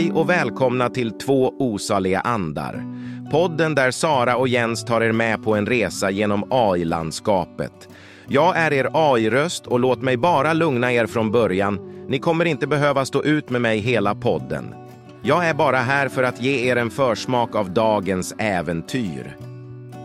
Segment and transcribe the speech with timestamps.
[0.00, 2.84] Hej och välkomna till Två osaliga andar.
[3.30, 7.88] Podden där Sara och Jens tar er med på en resa genom AI-landskapet.
[8.28, 11.78] Jag är er AI-röst och låt mig bara lugna er från början.
[12.08, 14.74] Ni kommer inte behöva stå ut med mig hela podden.
[15.22, 19.36] Jag är bara här för att ge er en försmak av dagens äventyr.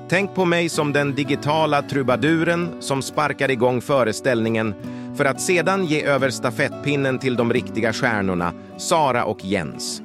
[0.09, 4.75] Tänk på mig som den digitala trubaduren som sparkar igång föreställningen
[5.15, 10.01] för att sedan ge över stafettpinnen till de riktiga stjärnorna, Sara och Jens.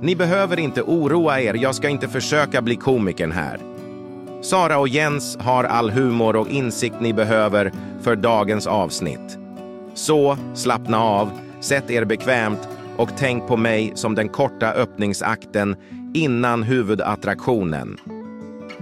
[0.00, 3.60] Ni behöver inte oroa er, jag ska inte försöka bli komikern här.
[4.42, 7.72] Sara och Jens har all humor och insikt ni behöver
[8.02, 9.38] för dagens avsnitt.
[9.94, 11.30] Så, slappna av,
[11.60, 15.76] sätt er bekvämt och tänk på mig som den korta öppningsakten
[16.14, 17.98] innan huvudattraktionen.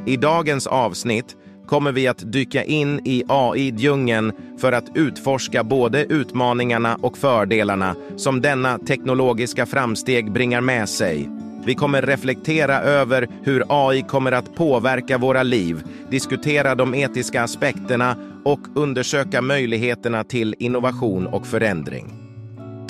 [0.07, 6.97] I dagens avsnitt kommer vi att dyka in i AI-djungeln för att utforska både utmaningarna
[7.03, 11.29] och fördelarna som denna teknologiska framsteg bringar med sig.
[11.65, 18.17] Vi kommer reflektera över hur AI kommer att påverka våra liv, diskutera de etiska aspekterna
[18.45, 22.13] och undersöka möjligheterna till innovation och förändring.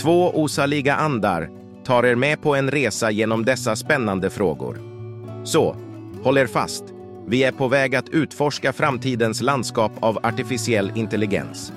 [0.01, 1.51] Två osaliga andar
[1.85, 4.79] tar er med på en resa genom dessa spännande frågor.
[5.45, 5.77] Så,
[6.23, 6.85] håll er fast.
[7.31, 11.73] Vi är på väg att utforska framtidens landskap av artificiell intelligens.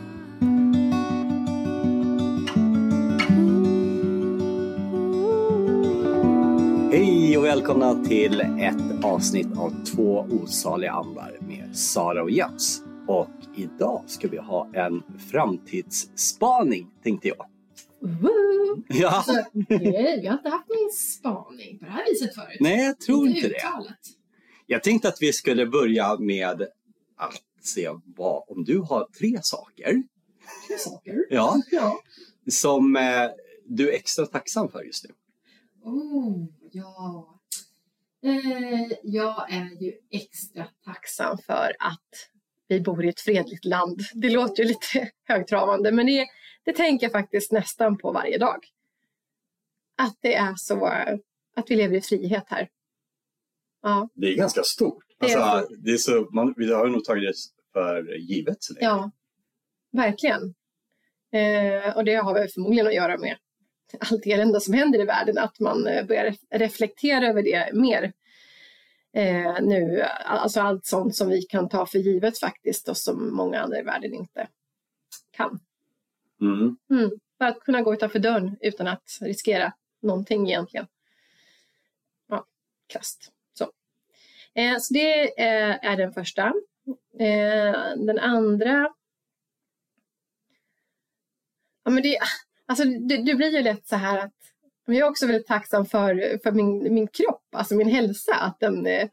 [6.92, 12.84] Hej och välkomna till ett avsnitt av Två osaliga andar med Sara och Jens.
[13.08, 17.46] Och idag ska vi ha en framtidsspaning tänkte jag.
[18.02, 18.84] Woo!
[18.88, 22.58] Ja, Alltså, nej, vi har inte haft någon spaning på det här viset förut.
[22.60, 23.56] nej jag tror inte det.
[24.74, 26.62] Jag tänkte att vi skulle börja med
[27.18, 30.04] att se vad, om du har tre saker
[30.68, 31.26] Tre saker.
[31.30, 32.00] ja, Ja.
[32.52, 33.30] som eh,
[33.66, 35.14] du är extra tacksam för just nu.
[35.84, 37.40] Oh, ja.
[38.24, 42.30] Eh, jag är ju extra tacksam för att
[42.68, 44.02] vi bor i ett fredligt land.
[44.14, 46.28] Det låter ju lite högtravande, men det,
[46.64, 48.66] det tänker jag faktiskt nästan på varje dag.
[49.98, 50.86] Att det är så,
[51.56, 52.70] att vi lever i frihet här.
[53.84, 55.04] Ja, Det är ganska stort.
[55.20, 57.34] Det är Alltså, det är så, man, vi har nog tagit det
[57.74, 58.64] för givet.
[58.64, 58.74] Så.
[58.80, 59.12] Ja,
[59.92, 60.42] verkligen.
[61.32, 63.38] Eh, och det har förmodligen att göra med
[64.00, 68.14] allt elände som händer i världen, att man eh, börjar ref- reflektera över det mer
[69.14, 70.02] eh, nu.
[70.26, 73.84] Alltså allt sånt som vi kan ta för givet faktiskt och som många andra i
[73.84, 74.48] världen inte
[75.32, 75.60] kan.
[76.42, 76.78] Mm.
[76.90, 77.12] Mm.
[77.38, 80.88] För att kunna gå utanför dörren utan att riskera någonting egentligen.
[82.28, 82.46] Ja,
[82.94, 83.32] krasst.
[84.56, 86.54] Eh, så det eh, är den första.
[87.20, 88.90] Eh, den andra.
[91.84, 92.18] Ja, men det,
[92.66, 94.34] alltså, det, det blir ju lätt så här att
[94.86, 98.36] jag är också väldigt tacksam för, för min, min kropp, alltså min hälsa.
[98.36, 99.10] Att den, eh,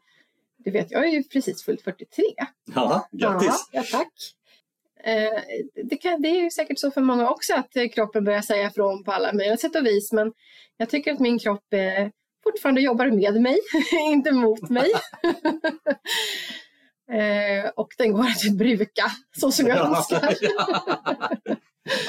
[0.57, 2.23] du vet, jag är ju precis fullt 43.
[2.75, 3.69] Ja, grattis!
[3.71, 4.13] Ja, tack.
[5.03, 5.41] Eh,
[5.83, 9.03] det, kan, det är ju säkert så för många också att kroppen börjar säga ifrån
[9.03, 10.11] på alla möjliga sätt och vis.
[10.11, 10.33] Men
[10.77, 12.07] jag tycker att min kropp eh,
[12.43, 13.59] fortfarande jobbar med mig,
[14.11, 14.91] inte mot mig.
[17.11, 19.03] eh, och den går att bruka
[19.37, 20.19] så som jag önskar.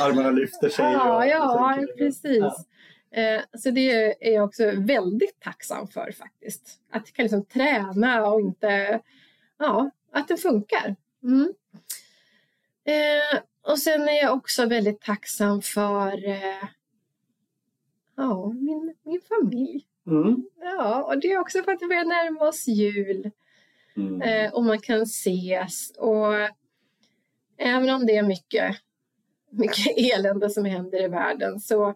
[0.00, 0.93] Armarna lyfter sig.
[0.93, 2.44] Ja, ja, precis.
[3.10, 3.20] Ja.
[3.20, 3.91] Eh, Så det
[4.28, 6.78] är jag också väldigt tacksam för faktiskt.
[6.91, 9.00] Att jag kan liksom träna och inte...
[9.59, 10.97] Ja, att det funkar.
[11.22, 11.53] Mm.
[12.84, 16.64] Eh, och sen är jag också väldigt tacksam för eh,
[18.16, 19.87] ja, min, min familj.
[20.06, 20.46] Mm.
[20.60, 23.30] Ja, och det är också för att vi börjar närma oss jul
[23.96, 24.22] Mm.
[24.22, 25.90] eh, och man kan ses.
[25.98, 26.34] Och
[27.56, 28.76] även om det är mycket,
[29.50, 31.94] mycket elände som händer i världen så,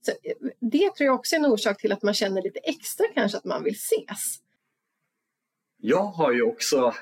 [0.00, 0.12] så
[0.60, 3.44] det tror jag också är en orsak till att man känner lite extra kanske att
[3.44, 4.38] man vill ses.
[5.76, 6.94] Jag har ju också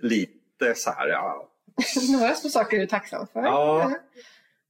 [0.00, 1.50] lite så här, ja,
[2.12, 3.42] Några små saker är du tacksam för.
[3.42, 3.92] Ja.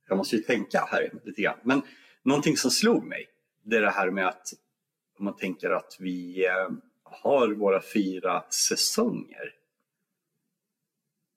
[0.09, 1.59] jag måste ju tänka här lite grann.
[1.63, 1.83] Men
[2.23, 3.27] någonting som slog mig,
[3.63, 4.53] det är det här med att
[5.19, 6.69] om man tänker att vi eh,
[7.03, 9.55] har våra fyra säsonger.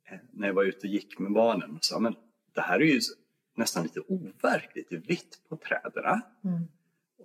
[0.09, 2.15] Eh, När jag var ute och gick med barnen och sa, men
[2.53, 2.99] det här är ju
[3.55, 6.21] nästan lite overkligt, det är vitt på träden.
[6.43, 6.67] Mm.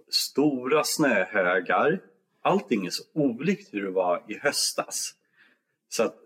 [0.09, 2.01] Stora snöhögar.
[2.41, 5.15] Allting är så olikt hur det var i höstas.
[5.89, 6.17] Så att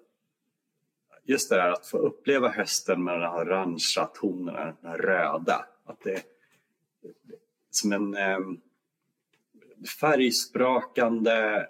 [1.25, 5.67] just det där att få uppleva hösten med den här orangea tonerna, den här röda.
[5.85, 6.23] Att det
[7.71, 8.39] som en eh,
[10.01, 11.67] färgsprakande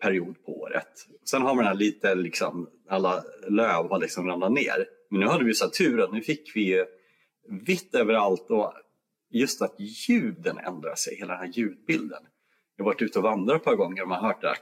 [0.00, 1.06] period på året.
[1.24, 4.86] Sen har man den här lite, liksom, alla löv har liksom ramlat ner.
[5.10, 6.84] Men nu hade vi så här tur att nu fick vi
[7.48, 8.72] vitt överallt och
[9.30, 9.74] just att
[10.08, 12.22] ljuden ändrar sig, hela den här ljudbilden.
[12.76, 14.58] jag har varit ute och vandrat ett par gånger och man har hört det här.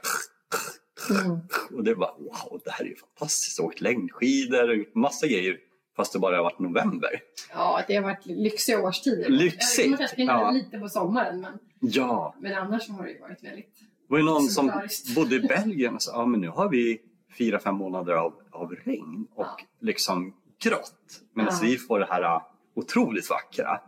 [1.25, 1.39] Mm.
[1.71, 3.57] Och det var wow, det här är ju fantastiskt.
[3.57, 5.57] Jag har åkt längdskidor och gjort massa grejer
[6.01, 7.09] fast det bara har varit november.
[7.53, 9.29] Ja, det har varit lyxiga årstider.
[9.29, 10.51] Lyxigt, Jag kanske ja.
[10.51, 13.73] lite på sommaren, men, Ja, men annars har det varit väldigt...
[13.79, 14.71] det var ju någon som
[15.15, 17.01] bodde i Belgien och sa ja, men nu har vi
[17.37, 19.57] fyra, fem månader av, av regn och Ja.
[19.81, 20.33] liksom
[20.63, 21.21] grått.
[21.33, 21.59] Medan Ja.
[21.67, 22.41] vi får det här uh,
[22.75, 23.79] otroligt vackra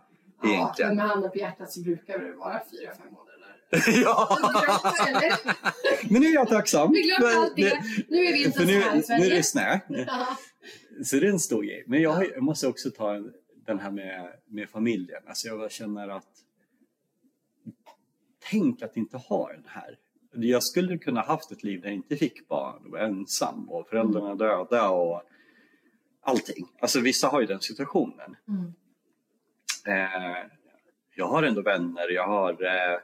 [0.44, 3.30] Ja, men med handen på hjärtat så brukar det vara fyra, fem månader.
[4.04, 4.38] ja,
[6.10, 6.92] men nu är jag tacksam.
[6.92, 7.82] Vi glömmer allt det.
[8.10, 9.36] Nu är vintern här i nu är Sverige.
[9.36, 9.80] det snö.
[11.04, 11.84] Så det är en stor grej.
[11.88, 13.34] Men jag, jag måste också ta en,
[13.66, 15.22] den här med, med familjen.
[15.28, 16.44] Alltså jag känner att
[18.52, 19.98] tänk att inte ha den här.
[20.32, 23.88] Jag skulle kunna haft ett liv där jag inte fick barn och var ensam och
[23.88, 25.22] föräldrarna döda och
[26.22, 26.68] allting.
[26.80, 28.36] Alltså vissa har ju den situationen.
[28.48, 28.74] Mm.
[29.88, 30.38] Eh,
[31.16, 33.00] jag har ändå vänner, jag har eh,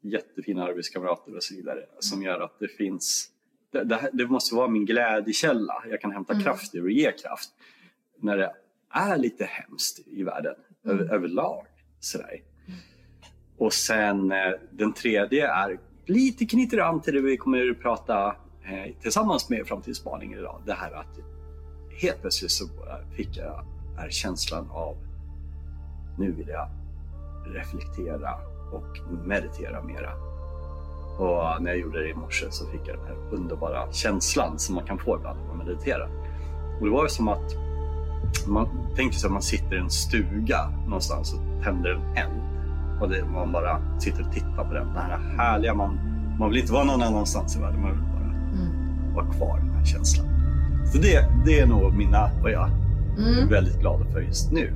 [0.00, 3.30] jättefina arbetskamrater och så vidare som gör att det finns
[3.70, 5.82] det, det, måste vara min glädjekälla.
[5.90, 6.44] Jag kan hämta Mm.
[6.44, 7.50] kraft ur och ge kraft
[8.20, 8.52] när det
[8.90, 11.66] är lite hemskt i världen över, överlag.
[12.00, 12.42] Sådär.
[13.58, 18.26] Och sen eh, den tredje är lite knyter an till det vi kommer att prata
[18.64, 20.62] eh, tillsammans med Framtidsspaning idag.
[20.66, 21.18] Det här att
[22.02, 22.64] helt plötsligt så
[23.16, 23.64] fick jag
[23.98, 24.96] är känslan av
[26.18, 26.68] nu vill jag
[27.46, 28.34] reflektera
[28.72, 30.29] och meditera mera.
[31.20, 34.74] Och när jag gjorde det i morse så fick jag den här underbara känslan som
[34.74, 36.08] man kan få ibland när man mediterar.
[36.80, 37.56] Och det var ju som att
[38.46, 42.40] man tänker sig att man sitter i en stuga någonstans och tänder en eld.
[43.00, 44.92] Och det, man bara sitter och tittar på den.
[44.94, 45.98] Det här härliga, man,
[46.38, 48.20] man vill inte vara någon annanstans i världen, man vill bara
[48.52, 49.14] Mm.
[49.14, 50.26] vara kvar i den här känslan.
[50.92, 52.72] Så det, det är nog mina, vad jag är
[53.18, 53.48] Mm.
[53.48, 54.72] väldigt glad för just nu.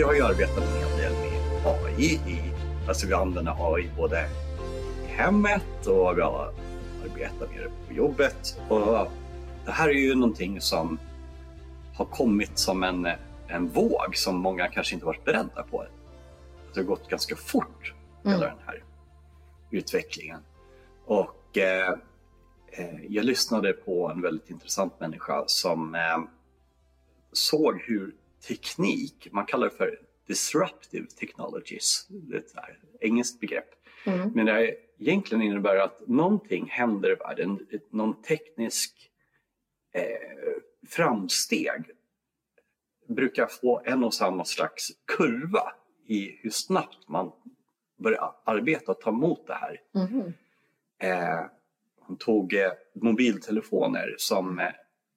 [0.00, 2.04] Vi har ju arbetat en hel del med AI.
[2.04, 2.42] I,
[2.88, 4.28] alltså vi använder AI både
[5.04, 6.52] i hemmet och vi har
[7.04, 8.60] arbetat med det på jobbet.
[8.68, 9.10] Och
[9.64, 10.98] det här är ju någonting som
[11.94, 13.08] har kommit som en,
[13.48, 15.86] en våg som många kanske inte varit beredda på.
[16.74, 17.94] Det har gått ganska fort,
[18.24, 18.48] hela Mm.
[18.48, 18.84] den här
[19.70, 20.40] utvecklingen.
[21.04, 21.94] Och eh,
[22.72, 26.18] eh, jag lyssnade på en väldigt intressant människa som eh,
[27.32, 28.14] såg hur
[28.48, 32.52] teknik, man kallar det för disruptive technologies, det är ett
[33.00, 33.68] engelskt begrepp.
[34.06, 34.30] Mm.
[34.34, 39.10] Men det här egentligen innebär att någonting händer i världen, någon teknisk
[39.92, 40.02] eh,
[40.88, 41.84] framsteg
[43.08, 45.72] brukar få en och samma slags kurva
[46.06, 47.32] i hur snabbt man
[47.98, 49.80] börjar arbeta och ta emot det här.
[49.94, 50.32] Mhm.
[50.98, 51.44] Eh,
[52.00, 54.72] hon tog eh, mobiltelefoner som eh,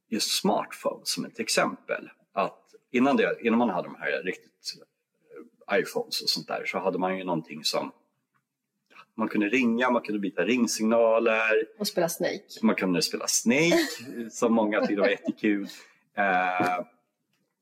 [0.10, 2.10] just smartphones som ett exempel.
[2.94, 4.74] Innan, det, innan man hade de här riktigt
[5.70, 7.92] eh, iPhones och sånt där så hade man ju någonting som
[9.16, 12.42] man kunde ringa, man kunde byta ringsignaler, Och spela Snake.
[12.62, 13.78] man kunde spela Snake
[14.32, 15.68] som många tyckte var jättekul.
[16.18, 16.80] Eh,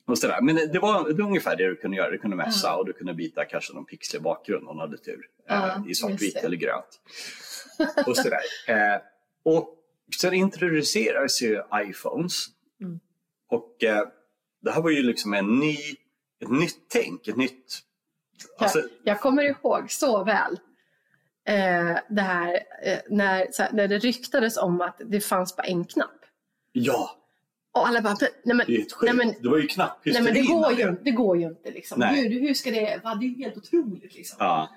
[0.05, 0.41] och sådär.
[0.41, 2.09] Men det var, det var ungefär det du kunde göra.
[2.11, 2.75] Du kunde messa Ja.
[2.77, 5.29] och du kunde byta kanske någon pixlig bakgrund om du hade tur.
[5.49, 7.01] Eh, Ja, I svartvitt eller grönt.
[8.07, 8.39] Och sådär.
[8.67, 9.01] Eh,
[9.43, 9.77] och
[10.21, 12.45] sen introducerades ju iPhones.
[12.81, 12.99] Mm.
[13.49, 14.07] Och eh,
[14.61, 15.77] det här var ju liksom en ny,
[16.43, 17.79] ett nytt tänk, ett nytt...
[18.57, 20.59] Alltså, Jag kommer ihåg så väl
[21.47, 22.53] eh, det här,
[22.83, 26.25] eh, när, här när det ryktades om att det fanns bara en knapp.
[26.71, 27.17] ja,
[27.71, 30.33] Och alla bara, nej men, det ett nej men, Det var ju knappt nej men
[30.33, 31.99] det, går ju, det går ju inte liksom.
[31.99, 32.29] Nej.
[32.29, 34.37] Hur, hur ska det, va, det är ju helt otroligt liksom.
[34.39, 34.69] Ja.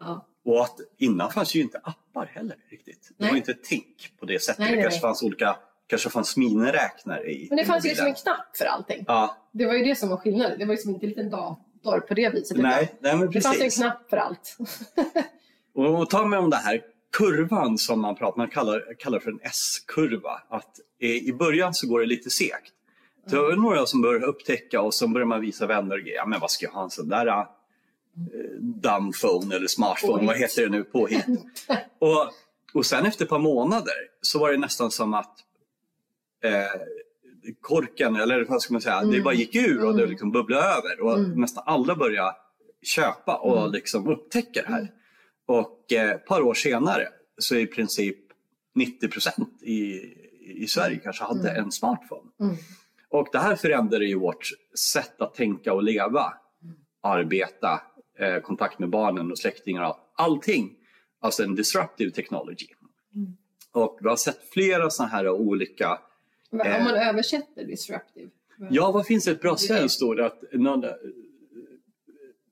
[0.00, 0.26] Ja.
[0.44, 3.08] Och att innan fanns ju inte appar heller riktigt.
[3.08, 3.30] Det Nej.
[3.30, 4.58] var inte tänk på det sättet.
[4.58, 5.00] Nej, det nej, kanske nej.
[5.02, 5.56] fanns olika,
[5.90, 9.04] kanske fanns miniräknare i Men det i fanns ju liksom en knapp för allting.
[9.08, 10.58] Ja, Det var ju det som var skillnaden.
[10.58, 12.56] Det var ju som inte en liten dator på det viset.
[12.56, 13.80] nej, nej men Det fanns en precis.
[13.80, 14.56] knapp för allt.
[15.74, 16.80] Och, och ta med om det här
[17.18, 20.42] kurvan som man pratar man kallar, kallar för en S-kurva.
[20.48, 22.72] Att i början så går det lite segt.
[23.26, 26.16] Det var några som börjar upptäcka och så börjar man visa vänner och grejer.
[26.16, 27.44] Ja, men vad ska jag ha en sån där eh,
[28.60, 30.28] dumbphone eller smartphone, Påhitt.
[30.28, 31.26] vad heter det nu, påhitt.
[31.98, 32.30] och,
[32.74, 35.36] och sen efter ett par månader så var det nästan som att
[36.42, 36.80] eh,
[37.60, 39.22] korken, eller vad ska man säga, det Mm.
[39.22, 40.10] bara gick ur och det Mm.
[40.10, 41.00] liksom bubblade över.
[41.00, 41.40] Och Mm.
[41.40, 42.36] nästan alla började
[42.82, 43.72] köpa och Mm.
[43.72, 44.78] liksom upptäcka det här.
[44.80, 44.92] Mm.
[45.46, 48.16] Och eh, ett par år senare så är i princip
[48.74, 50.00] 90 procent i,
[50.40, 51.64] i Sverige kanske hade Mm.
[51.64, 52.30] en smartphone.
[53.08, 54.48] Och det här förändrar ju vårt
[54.92, 56.32] sätt att tänka och leva,
[57.02, 57.80] arbeta,
[58.18, 59.84] eh, kontakt med barnen och släktingar.
[59.84, 60.76] och Allting.
[61.20, 62.66] Alltså en disruptive technology.
[63.72, 65.98] Och vi har sett flera sådana här olika
[66.52, 67.08] Om man Eh.
[67.08, 68.30] översätter disruptive?
[68.70, 70.20] Ja, vad finns ett bra svenskt ord?
[70.20, 70.90] Att någon, eh,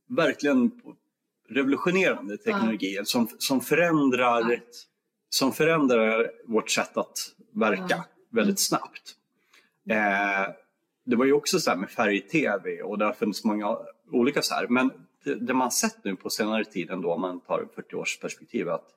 [0.08, 0.70] verkligen
[1.48, 4.86] revolutionerande teknologier som, som, förändrar, Allt.
[5.28, 7.18] som förändrar vårt sätt att
[7.52, 8.04] verka Ja.
[8.30, 9.14] väldigt snabbt.
[9.90, 10.54] Eh,
[11.04, 13.78] det var ju också så här med färg-tv och det har funnits många
[14.12, 14.66] olika så här.
[14.68, 14.90] Men
[15.24, 18.68] det, det man sett nu på senare tid ändå, om man tar 40 års perspektiv,
[18.68, 18.94] att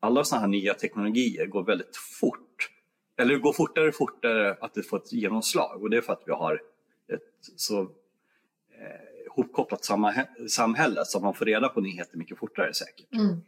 [0.00, 2.70] alla sådana här nya teknologier går väldigt fort.
[3.20, 6.12] Eller det går fortare och fortare att det får ett genomslag och det är för
[6.12, 6.62] att vi har
[7.12, 7.22] ett
[7.56, 7.86] så eh,
[9.30, 9.84] hopkopplat
[10.48, 13.14] samhälle så att man får reda på nyheter mycket fortare säkert.
[13.14, 13.40] Mm.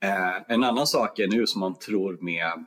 [0.00, 2.64] Eh, en annan sak är nu som man tror med,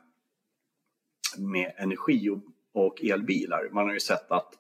[1.38, 3.70] med energi och, och elbilar.
[3.72, 4.54] Man har ju sett att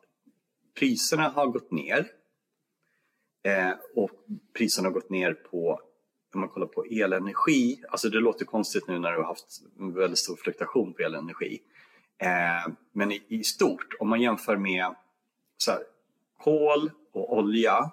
[0.79, 2.07] priserna har gått ner.
[3.43, 4.11] Eh, och
[4.53, 5.81] priserna har gått ner på,
[6.33, 9.93] om man kollar på elenergi, alltså det låter konstigt nu när du har haft en
[9.93, 11.61] väldigt stor fluktuation på elenergi.
[12.17, 14.95] Eh, men i, i stort, om man jämför med
[15.57, 15.81] så här,
[16.43, 17.91] kol och olja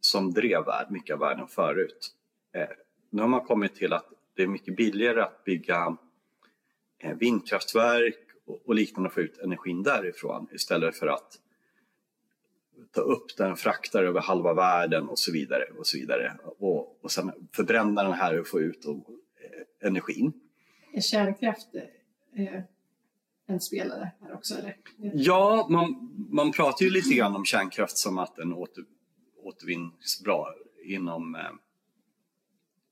[0.00, 2.14] som drev mycket av världen förut.
[2.54, 2.68] Eh,
[3.10, 5.96] nu har man kommit till att det är mycket billigare att bygga
[6.98, 11.38] eh, vindkraftverk och, och liknande och få ut energin därifrån istället för att
[12.94, 15.64] ta upp den, frakta över halva världen och så vidare.
[15.78, 16.36] Och så vidare.
[16.58, 20.32] Och, och sen förbränna den här och få ut och, eh, energin.
[20.92, 21.68] Är kärnkraft
[22.36, 22.62] eh,
[23.46, 24.54] en spelare här också?
[24.54, 24.76] Eller?
[25.14, 28.84] Ja, man, man pratar ju lite grann om kärnkraft som att den åter,
[29.42, 30.54] återvinns bra
[30.84, 31.50] inom eh,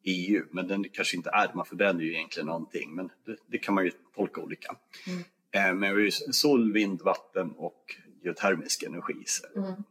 [0.05, 3.75] EU, men den kanske inte är Man förbränner ju egentligen någonting, men det, det kan
[3.75, 4.77] man ju tolka olika.
[5.07, 5.25] Mm.
[5.51, 7.97] Eh, men vi sol, vind, vatten och
[8.29, 9.25] geotermisk energi.
[9.57, 9.85] Mm.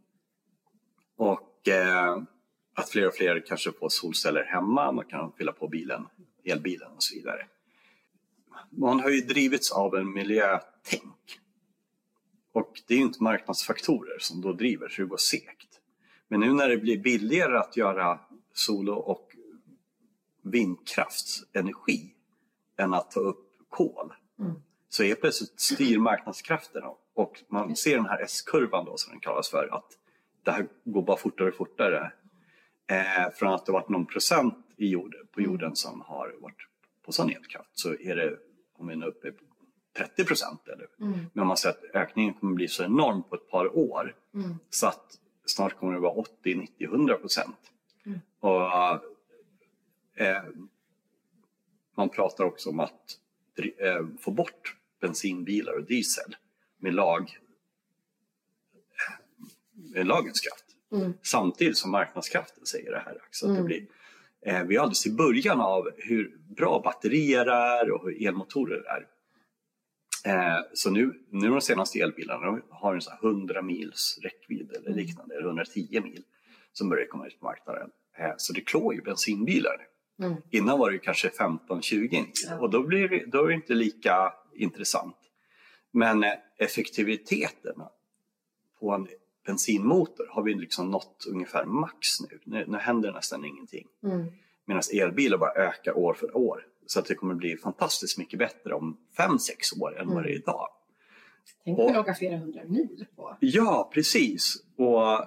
[1.18, 2.22] Och eh,
[2.74, 6.08] att fler och fler kanske får solceller hemma, man kan fylla på bilen,
[6.44, 7.48] elbilen och så vidare.
[8.70, 11.40] Man har ju drivits av en miljötänk.
[12.52, 15.80] Och det är ju inte marknadsfaktorer som då driver, så det går segt.
[16.28, 18.20] Men nu när det blir billigare att göra
[18.54, 19.36] sol och
[20.42, 22.14] vindkraftsenergi
[22.78, 24.54] än att ta upp kol Mm.
[24.90, 26.88] så är plötsligt styr marknadskrafterna
[27.18, 29.86] och man ser den här S-kurvan då som den kallas för att
[30.44, 32.12] det här går bara fortare och fortare.
[32.88, 36.68] Eh, från att det varit någon procent i jorden, på jorden som har varit
[37.06, 38.38] på sån elkraft så är det,
[38.74, 39.44] om vi är uppe på
[39.98, 40.68] 30 procent.
[40.68, 41.20] Eller, Mm.
[41.34, 44.56] men man ser att ökningen kommer bli så enorm på ett par år Mm.
[44.70, 47.58] så att snart kommer det vara 80, 90, 100 procent.
[48.06, 48.20] Mm.
[48.40, 48.62] Och
[50.22, 50.44] eh,
[51.96, 53.20] man pratar också om att
[53.78, 56.36] eh, få bort bensinbilar och diesel
[56.80, 57.38] med lag
[59.74, 60.64] med lagens kraft.
[60.92, 61.14] Mm.
[61.22, 63.18] Samtidigt som marknadskraften säger det här.
[63.32, 63.66] Så att det Mm.
[63.66, 63.86] blir,
[64.46, 69.08] eh, vi är alldeles i början av hur bra batterier är och hur elmotorer är.
[70.26, 74.72] Eh, så nu, nu de senaste elbilarna de har en så här 100 mils räckvidd
[74.72, 75.00] eller Mm.
[75.00, 76.24] liknande, eller 110 mil
[76.74, 77.90] som börjar komma ut på marknaden.
[78.18, 79.88] Eh, så det klår ju bensinbilar.
[80.20, 80.34] Mm.
[80.52, 82.60] Innan var det kanske 15-20 mil Ja.
[82.60, 85.16] och då, blir då är det inte lika intressant.
[85.98, 87.76] Men eh, effektiviteten
[88.80, 89.08] på en
[89.46, 92.40] bensinmotor har vi liksom nått ungefär max nu.
[92.44, 93.88] Nu, nu händer nästan ingenting.
[94.04, 94.26] Mm.
[94.66, 96.66] Medan elbilar bara ökar år för år.
[96.86, 100.36] Så att det kommer bli fantastiskt mycket bättre om 5-6 år än vad det är
[100.36, 100.68] idag.
[101.64, 103.38] Tänk att åka flera hundra mil på.
[103.40, 104.56] Ja, precis.
[104.78, 105.26] Och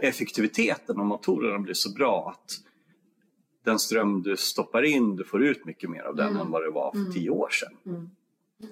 [0.00, 2.50] effektiviteten av motorerna blir så bra att
[3.64, 6.40] den ström du stoppar in, du får ut mycket mer av den Mm.
[6.40, 7.12] än vad det var för Mm.
[7.12, 7.76] tio år sedan.
[7.86, 8.10] Mm.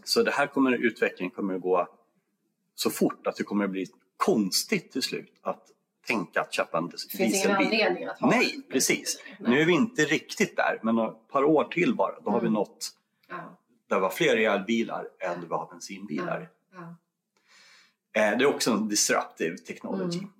[0.05, 1.89] Så det här kommer, utvecklingen kommer att gå
[2.75, 5.67] så fort att det kommer att bli konstigt till slut att
[6.07, 7.67] tänka att köpa en Det finns ingen dieselbil.
[7.67, 9.23] anledning att ha Nej, precis.
[9.39, 9.51] Nej.
[9.51, 12.47] Nu är vi inte riktigt där, men ett par år till bara, då har vi
[12.47, 12.53] Mm.
[12.55, 12.91] nått
[13.29, 13.59] Ja.
[13.89, 16.49] där vi har fler elbilar än vi har bensinbilar.
[16.73, 16.81] Ja.
[18.23, 20.19] Eh, det är också en disruptive technology.
[20.19, 20.31] Mm.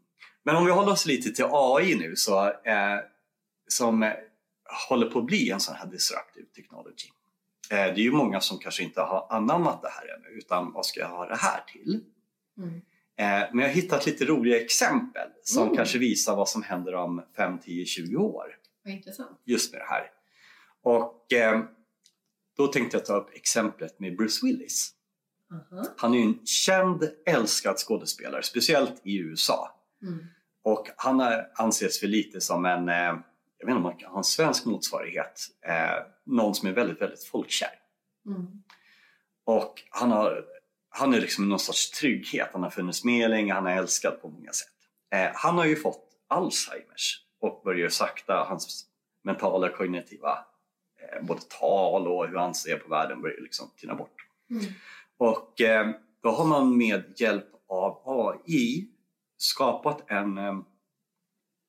[0.43, 2.99] Men om vi håller oss lite till AI nu så, eh,
[3.69, 4.13] som eh,
[4.89, 7.09] håller på att bli en sån här disruptive technology.
[7.71, 10.87] Eh, det är ju många som kanske inte har anammat det här ännu utan vad
[10.87, 12.05] ska jag ha det här till?
[12.59, 12.75] Mm.
[13.17, 15.77] Eh, men jag har hittat lite roliga exempel som Mm.
[15.77, 19.41] kanske visar vad som händer om 5, 10, 20 år Vad intressant.
[19.45, 20.11] just med det här.
[20.83, 21.61] Och eh,
[22.57, 24.95] då tänkte jag ta upp exemplet med Bruce Willis.
[25.53, 25.85] Aha.
[25.97, 29.75] Han är en känd, älskad skådespelare, speciellt i USA.
[30.03, 30.19] Mm.
[30.63, 31.21] Och han
[31.55, 32.89] anses väl lite som en,
[33.61, 37.01] jag vet inte om man kan ha en svensk motsvarighet, eh, någon som är väldigt,
[37.01, 37.73] väldigt folkkär.
[38.27, 38.47] Mm.
[39.45, 40.45] Och han har
[40.91, 42.49] han är liksom någon sorts trygghet.
[42.53, 44.69] Han har funnits med länge, han är älskad på många sätt.
[45.15, 48.87] Eh, han har ju fått Alzheimers och börjar sakta, hans
[49.25, 50.39] mentala kognitiva
[51.01, 54.15] eh, både tal och hur han ser på världen börjar liksom tyna bort.
[54.51, 54.65] Mm.
[55.17, 55.91] Och eh,
[56.23, 58.89] då har man med hjälp av AI
[59.37, 60.59] skapat en eh,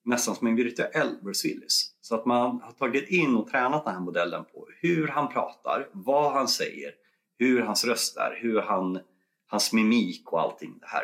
[0.06, 1.96] nästan som en virtuell Bruce Willis.
[2.02, 5.90] Så att man har tagit in och tränat den här modellen på hur han pratar,
[5.92, 6.92] vad han säger,
[7.40, 9.00] hur hans röst är, hur han,
[9.48, 11.04] hans mimik och allting det här.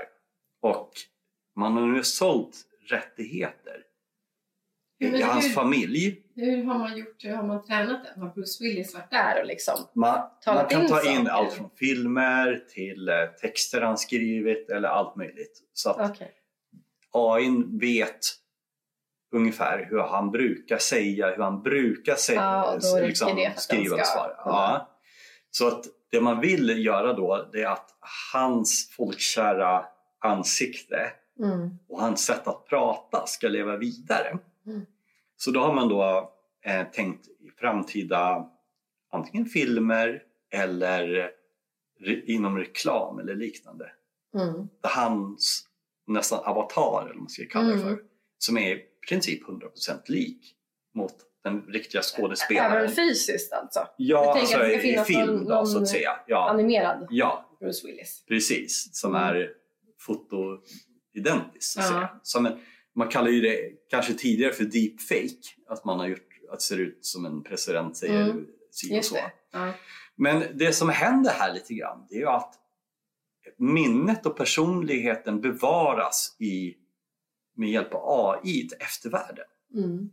[0.62, 0.92] Och
[1.56, 2.58] man har nu sålt
[2.90, 3.84] rättigheter
[5.00, 6.24] i hans hur- familj.
[6.36, 7.24] Hur har man gjort?
[7.24, 8.22] Hur har man tränat den?
[8.22, 9.76] Har Bruce Willis varit där och liksom?
[9.94, 11.30] Man, man Talat kan in ta in saker.
[11.32, 15.62] allt från filmer till eh, texter han skrivit eller allt möjligt.
[15.74, 16.32] Så att Okej.
[17.12, 18.20] AI vet
[19.32, 24.32] ungefär hur han brukar säga, hur han brukar säga, Ja, liksom, skriva och svara.
[24.46, 24.90] Ja.
[25.52, 27.90] Så att det man vill göra då, det är att
[28.34, 29.86] hans folkkära
[30.20, 31.70] ansikte Mm.
[31.90, 34.38] och hans sätt att prata ska leva vidare.
[34.66, 34.86] Mm.
[35.38, 36.32] Så då har man då
[36.66, 38.50] eh, tänkt i framtida
[39.12, 41.32] antingen filmer eller
[42.00, 43.92] re, inom reklam eller liknande.
[44.36, 44.54] Mm.
[44.82, 45.68] Där hans
[46.08, 47.84] nästan avatar, eller vad man ska kalla det Mm.
[47.88, 48.04] för,
[48.38, 49.62] som är princip 100%
[50.08, 50.56] lik
[50.96, 52.72] mot den riktiga skådespelaren.
[52.78, 53.88] Även fysiskt alltså?
[53.98, 56.20] Ja, alltså i finnas film någon- då, så att säga.
[56.28, 58.24] Ja, Animerad ja Bruce Willis?
[58.28, 58.90] precis.
[58.96, 59.24] Som Mm.
[59.36, 59.50] är
[60.00, 61.74] fotoidentiskt.
[61.74, 62.10] Så att säga.
[62.24, 62.60] Som en,
[62.96, 65.42] man kallar ju det kanske tidigare för deepfake.
[65.68, 68.46] Att man har gjort att det ser ut som en president säger Mm.
[68.72, 69.18] si och så.
[69.52, 69.74] Ja.
[70.16, 72.54] Men det som händer här lite grann, det är ju att
[73.58, 76.76] minnet och personligheten bevaras i,
[77.58, 79.46] med hjälp av AI till eftervärlden.
[79.74, 80.10] Mm.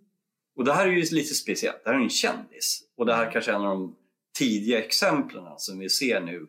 [0.56, 1.84] Och det här är ju lite speciellt.
[1.84, 2.82] Det här är en kändis.
[2.96, 3.32] Och det här Mm.
[3.32, 3.96] kanske är en av de
[4.38, 6.46] tidiga exemplen som vi ser nu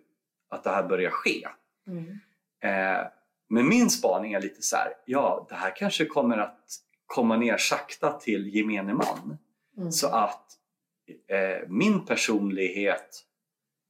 [0.50, 1.48] att det här börjar ske.
[1.88, 2.20] Mm.
[2.64, 3.08] Eh,
[3.50, 6.66] men min spaning är lite så här, ja det här kanske kommer att
[7.06, 9.38] komma ner sakta till gemene man.
[9.78, 9.92] Mm.
[9.92, 10.46] Så att
[11.28, 13.26] eh, min personlighet,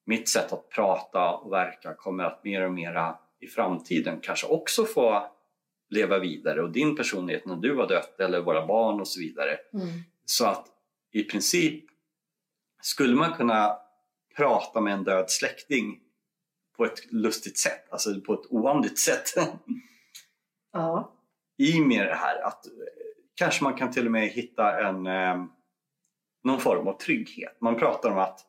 [0.06, 4.86] mitt sätt att prata och verka kommer att mer och mera i framtiden kanske också
[4.86, 5.32] få
[5.96, 9.58] leva vidare och din personlighet när du har dött eller våra barn och så vidare.
[9.74, 9.88] Mm.
[10.26, 10.68] Så att
[11.12, 11.86] i princip
[12.82, 13.78] skulle man kunna
[14.36, 16.00] prata med en död släkting
[16.78, 19.34] på ett lustigt sätt, alltså på ett oandligt sätt.
[20.74, 21.12] Ja.
[21.58, 22.72] I med det här att eh,
[23.36, 25.46] kanske man kan till och med hitta en eh,
[26.44, 27.62] någon form av trygghet.
[27.62, 28.46] Man pratar om att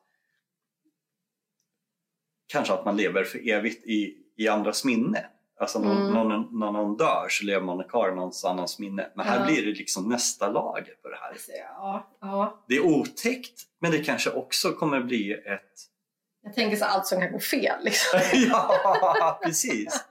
[2.47, 5.29] kanske att man lever för evigt i, i andras minne.
[5.59, 6.13] Alltså någon, Mm.
[6.13, 9.11] någon, när någon dör så lever man kvar i någons annans minne.
[9.15, 9.45] Men här Ja.
[9.45, 11.37] blir det liksom nästa lager på det här.
[11.57, 12.07] Ja.
[12.21, 12.63] ja.
[12.67, 15.63] Det är otäckt men det kanske också kommer bli ett...
[16.43, 17.83] Jag tänker så allt som kan gå fel.
[17.83, 18.19] Liksom.
[18.49, 20.05] ja, precis!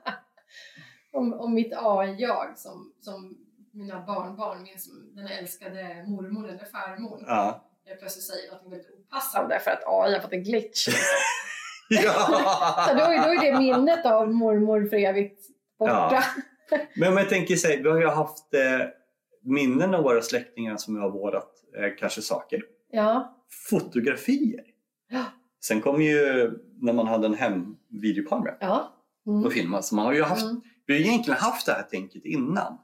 [1.12, 3.36] om, om mitt AI-jag som, som
[3.72, 7.24] mina barnbarn minns som den älskade mormor eller farmor.
[7.26, 7.62] Ja.
[7.84, 10.88] Jag plötsligt säger något väldigt opassande för att AI har fått en glitch.
[11.88, 12.26] ja.
[12.88, 15.40] då, är, då är det minnet av mormor för evigt
[15.78, 16.24] borta.
[16.96, 18.86] Men om jag tänker sig, vi har ju haft eh,
[19.42, 22.62] minnen av våra släktingar som har vårdat eh, kanske saker.
[22.90, 23.36] Ja.
[23.70, 24.64] Fotografier.
[25.10, 25.24] Ja.
[25.60, 28.92] Sen kom ju när man hade en hemvideokamera ja.
[29.26, 29.50] Mm.
[29.50, 29.82] filmade.
[29.82, 30.60] Så man har ju haft, Mm.
[30.86, 32.78] vi har egentligen haft det här tänket innan.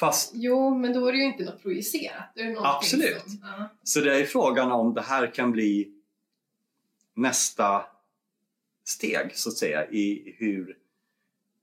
[0.00, 2.32] Fast, Jo, men då är det ju inte något projicerat.
[2.34, 3.22] Det är Absolut.
[3.22, 3.68] Som, ja.
[3.82, 5.92] så det är frågan om det här kan bli
[7.14, 7.84] nästa
[8.88, 10.76] steg så att säga i hur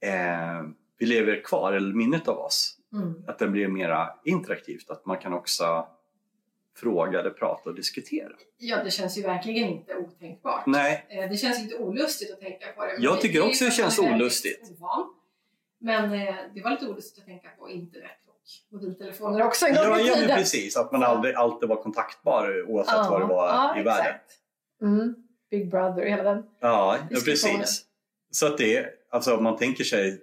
[0.01, 0.63] eh,
[0.97, 2.77] vi lever kvar, eller minnet av oss.
[2.93, 3.23] Mm.
[3.27, 5.88] Att det blir mera interaktivt, att man kan också
[6.77, 8.29] fråga eller prata och diskutera.
[8.57, 10.65] ja, det känns ju verkligen inte otänkbart.
[10.65, 12.95] Nej, Eh, Det känns inte olustigt att tänka på det.
[12.99, 14.71] Jag det- tycker är också det känns olustigt.
[14.71, 15.13] ovan.
[15.79, 18.41] Men eh, det var lite olustigt att tänka på internet och
[18.73, 20.38] mobiltelefoner också en gång ja, i ja tiden.
[20.38, 20.77] precis.
[20.77, 24.05] Att man aldrig, alltid var kontaktbar oavsett Ja, var det var ja, i världen.
[24.05, 24.31] exakt.
[24.81, 25.15] Mm.
[25.53, 26.43] Big Brother, hela den.
[26.59, 27.85] Ja, ja precis.
[28.31, 30.21] Så att det, alltså om man tänker sig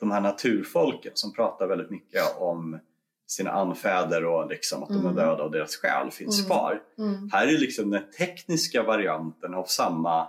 [0.00, 2.78] de här naturfolken som pratar väldigt mycket om
[3.26, 5.06] sina anfäder och liksom att de Mm.
[5.06, 6.46] är döda och deras själ finns Mm.
[6.46, 6.82] kvar.
[6.98, 7.30] Mm.
[7.32, 10.28] Här är liksom den tekniska varianten av samma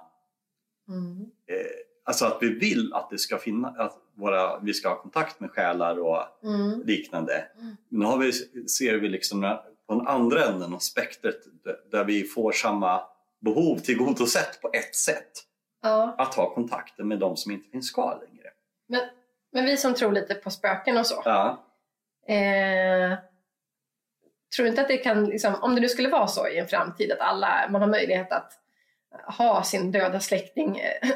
[0.89, 1.19] Mm.
[1.47, 1.55] eh,
[2.03, 5.51] Alltså att vi vill att det ska finnas, att våra, vi ska ha kontakt med
[5.51, 6.81] själar och Mm.
[6.85, 7.45] liknande.
[7.59, 7.75] Mm.
[7.89, 8.31] Nu har vi,
[8.67, 11.37] ser vi liksom på den andra änden av spektret
[11.91, 13.01] där vi får samma
[13.39, 15.31] behov tillgodosett på ett sätt.
[15.83, 18.47] Ja, Att ha kontakter med de som inte finns kvar längre.
[18.87, 19.01] men,
[19.53, 21.21] men vi som tror lite på spöken och så.
[21.25, 21.63] Ja,
[22.27, 23.17] Eh,
[24.55, 27.11] tror inte att det kan, liksom, om det nu skulle vara så i en framtid
[27.11, 28.53] att alla, man har möjlighet att,
[29.37, 31.09] ha sin döda släkting eh,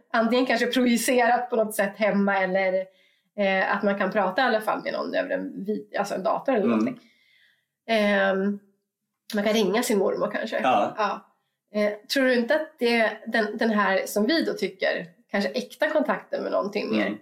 [0.12, 2.74] antingen kanske projicerat på något sätt hemma eller
[3.38, 5.66] eh, att man kan prata i alla fall med någon över en,
[5.98, 6.78] alltså en dator eller Mm.
[6.78, 7.10] någonting.
[7.88, 8.34] Eh,
[9.34, 10.60] man kan ringa sin mormor kanske.
[10.62, 10.94] Ja.
[10.98, 11.27] Ja.
[11.74, 15.90] Eh, tror du inte att det, den, den här som vi då tycker, kanske äkta
[15.90, 17.18] kontakten med någonting mer, Mm.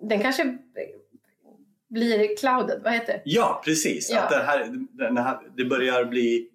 [0.00, 0.58] den kanske
[1.88, 3.20] blir clouded, vad heter det?
[3.24, 4.10] Ja, precis.
[4.10, 4.20] Ja.
[4.22, 6.48] Att det, här, den här, det börjar bli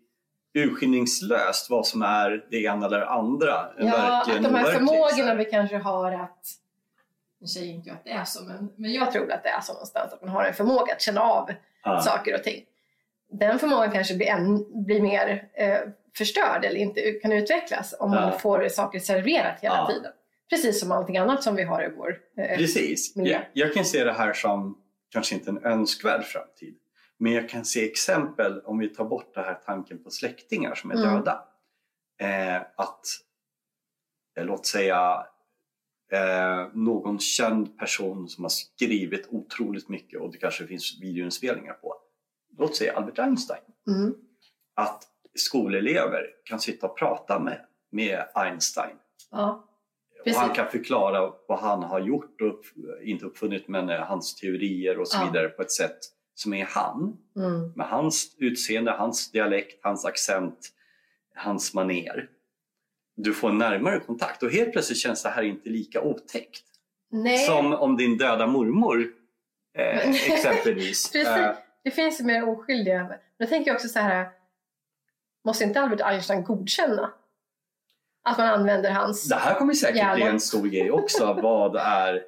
[0.54, 3.69] urskillningslöst vad som är det ena eller det andra.
[3.80, 6.45] Ja, att de här förmågorna vi kanske har att,
[7.41, 9.62] nu säger inte jag att det är så, men, men jag tror att det är
[9.62, 11.50] så någonstans, att man har en förmåga att känna av
[11.84, 12.02] Ja.
[12.02, 12.63] saker och ting.
[13.32, 15.78] Den förmågan kanske blir, än, blir mer eh,
[16.18, 18.40] förstörd eller inte kan utvecklas om man Ja.
[18.40, 19.88] får saker serverat hela Ja.
[19.94, 20.12] tiden.
[20.50, 22.18] Precis som allting annat som vi har i vår...
[22.38, 23.16] Eh, Precis.
[23.16, 23.34] miljö.
[23.34, 26.78] Jag, jag kan se det här som kanske inte en önskvärd framtid.
[27.18, 30.92] Men jag kan se exempel, om vi tar bort den här tanken på släktingar som
[30.92, 31.14] är Mm.
[31.14, 31.44] döda.
[32.22, 33.06] Eh, att,
[34.38, 35.26] eh, låt säga,
[36.12, 41.96] eh, någon känd person som har skrivit otroligt mycket och det kanske finns videoinspelningar på.
[42.58, 43.62] Låt säga Albert Einstein.
[43.88, 44.16] mm,
[44.76, 45.04] Att
[45.39, 47.60] skolelever kan sitta och prata med,
[47.91, 48.95] med Einstein
[49.32, 49.63] ja,
[50.26, 52.65] och han kan förklara vad han har gjort och upp,
[53.04, 55.26] inte uppfunnit men eh, hans teorier och så Ja.
[55.26, 55.97] vidare på ett sätt
[56.36, 57.17] som är han.
[57.36, 60.69] mm, Med hans utseende, hans dialekt, hans accent,
[61.36, 62.30] hans maner.
[63.15, 66.63] Du får en närmare kontakt och helt plötsligt känns det här inte lika otäckt.
[67.12, 69.08] Nej, Som om din döda mormor
[69.78, 71.12] eh, exempelvis.
[71.12, 71.28] Precis.
[71.28, 73.04] Eh, det finns mer oskyldiga.
[73.04, 74.30] Men jag tänker också så här,
[75.48, 77.14] måste inte Albert Einstein godkänna
[78.24, 79.30] att man använder hans...
[79.30, 80.26] det här kommer säkert bli Gärna.
[80.26, 81.34] en stor grej också.
[81.44, 82.22] vad är eh,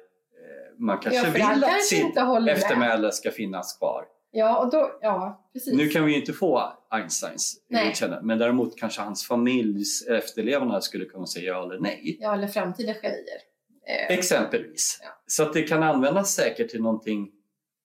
[0.78, 2.16] man kanske Ja, vill att sitt
[2.48, 4.04] eftermäle ska finnas kvar.
[4.30, 5.74] Ja, och då, ja, precis.
[5.74, 11.04] Nu kan vi ju inte få Einsteins godkännande, men däremot kanske hans familjs efterlevande skulle
[11.04, 12.16] kunna säga ja eller nej.
[12.20, 13.40] Ja, eller framtida genier.
[13.86, 14.98] Eh, Exempelvis.
[15.02, 15.08] Ja.
[15.26, 17.30] Så att det kan användas säkert till någonting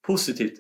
[0.08, 0.60] positivt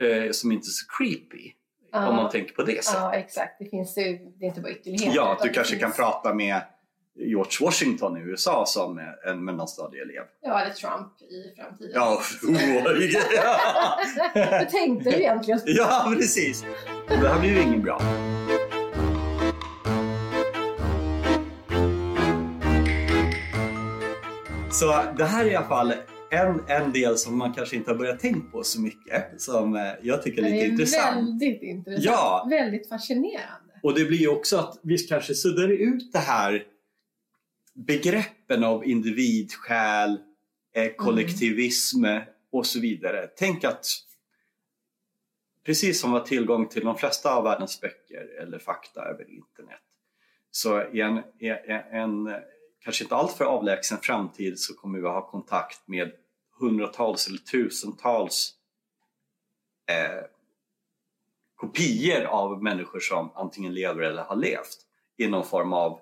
[0.00, 1.52] eh, som inte är så creepy.
[1.94, 2.08] Ja.
[2.08, 3.00] Om man tänker på det sättet.
[3.00, 3.58] ja, exakt.
[3.58, 5.16] Det finns ju, det är inte bara ytterligheter.
[5.16, 6.60] Ja, du kanske kan finns- prata med
[7.16, 10.22] George Washington i USA som en mellanstadieelev.
[10.42, 11.90] Ja, eller Trump i framtiden.
[11.94, 12.14] Ja,
[12.48, 13.02] oh,
[13.34, 13.98] ja.
[14.58, 15.60] Hur tänkte du egentligen?
[15.66, 16.64] ja, precis.
[17.08, 18.00] Det här blir ju ingen bra.
[24.70, 25.92] Så det här är i alla fall
[26.34, 29.82] en, en del som man kanske inte har börjat tänka på så mycket, som eh,
[30.02, 31.16] jag tycker är lite är intressant.
[31.16, 32.04] väldigt intressant.
[32.04, 32.46] Ja.
[32.50, 33.80] Väldigt fascinerande.
[33.82, 36.64] Och det blir ju också att vi kanske suddar ut det här
[37.74, 40.18] begreppen av individ, själ,
[40.74, 42.04] eh, kollektivism
[42.52, 43.28] och så vidare.
[43.36, 43.86] Tänk att
[45.64, 49.80] precis som vi har tillgång till de flesta av världens böcker eller fakta över internet
[50.50, 52.34] så i en, en, en
[52.80, 56.12] kanske inte alltför avlägsen framtid så kommer vi ha kontakt med
[56.58, 58.54] hundratals eller tusentals
[59.90, 60.24] eh,
[61.56, 64.78] kopior av människor som antingen lever eller har levt
[65.16, 66.00] i någon form av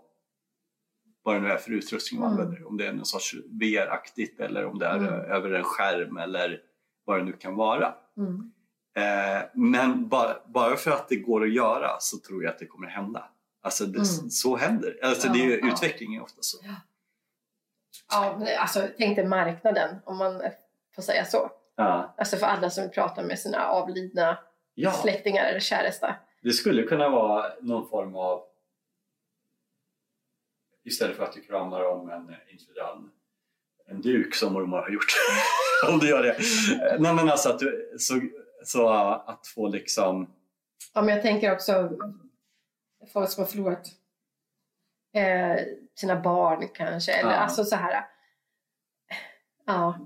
[1.23, 2.41] vad det nu är för utrustning man Mm.
[2.45, 2.67] använder.
[2.69, 5.13] Om det är någon sorts VR-aktigt eller om det är Mm.
[5.13, 6.61] över en skärm eller
[7.05, 7.95] vad det nu kan vara.
[8.17, 8.53] Mm.
[8.97, 12.67] Eh, men bara, bara för att det går att göra så tror jag att det
[12.67, 13.25] kommer hända.
[13.63, 14.31] Alltså det, Mm.
[14.31, 15.39] så händer alltså det.
[15.45, 15.73] är Ja, ja.
[15.73, 16.59] Utveckling är ofta så.
[16.63, 16.75] Ja,
[18.39, 20.43] men alltså, tänk dig marknaden, om man
[20.95, 21.51] får säga så.
[21.77, 22.15] Ja.
[22.19, 24.39] Alltså för alla som pratar med sina avlidna
[24.75, 26.17] ja, släktingar eller käresta.
[26.43, 28.45] det skulle kunna vara någon form av
[30.85, 32.65] istället för att du kramar om en, inte
[33.87, 35.13] en, duk som mormor har gjort.
[35.93, 36.37] om du gör det.
[36.99, 38.21] Nej men alltså att, du, så,
[38.65, 38.89] så
[39.27, 40.35] att få liksom
[40.95, 41.99] Ja, men jag tänker också
[43.13, 43.89] folk som har förlorat
[45.13, 45.57] eh,
[45.95, 47.13] sina barn kanske.
[47.13, 47.37] Eller Ja.
[47.37, 48.05] alltså så här.
[49.67, 49.99] Ja,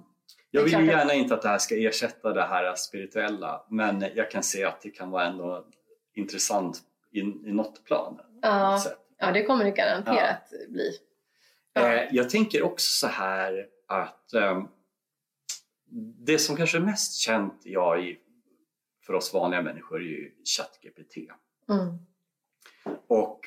[0.51, 4.31] Jag vill ju gärna inte att det här ska ersätta det här spirituella men jag
[4.31, 5.67] kan se att det kan vara ändå
[6.15, 8.21] intressant i, i något plan.
[8.43, 8.71] Ja.
[8.73, 10.99] något ja, det kommer det garanterat bli.
[11.73, 11.93] Ja.
[11.93, 14.69] Eh, jag tänker också så här att ehm,
[16.27, 18.19] det som kanske är mest känt ja, i,
[19.07, 21.17] för oss vanliga människor är ju ChatGPT.
[21.69, 21.99] Mm.
[23.09, 23.41] Och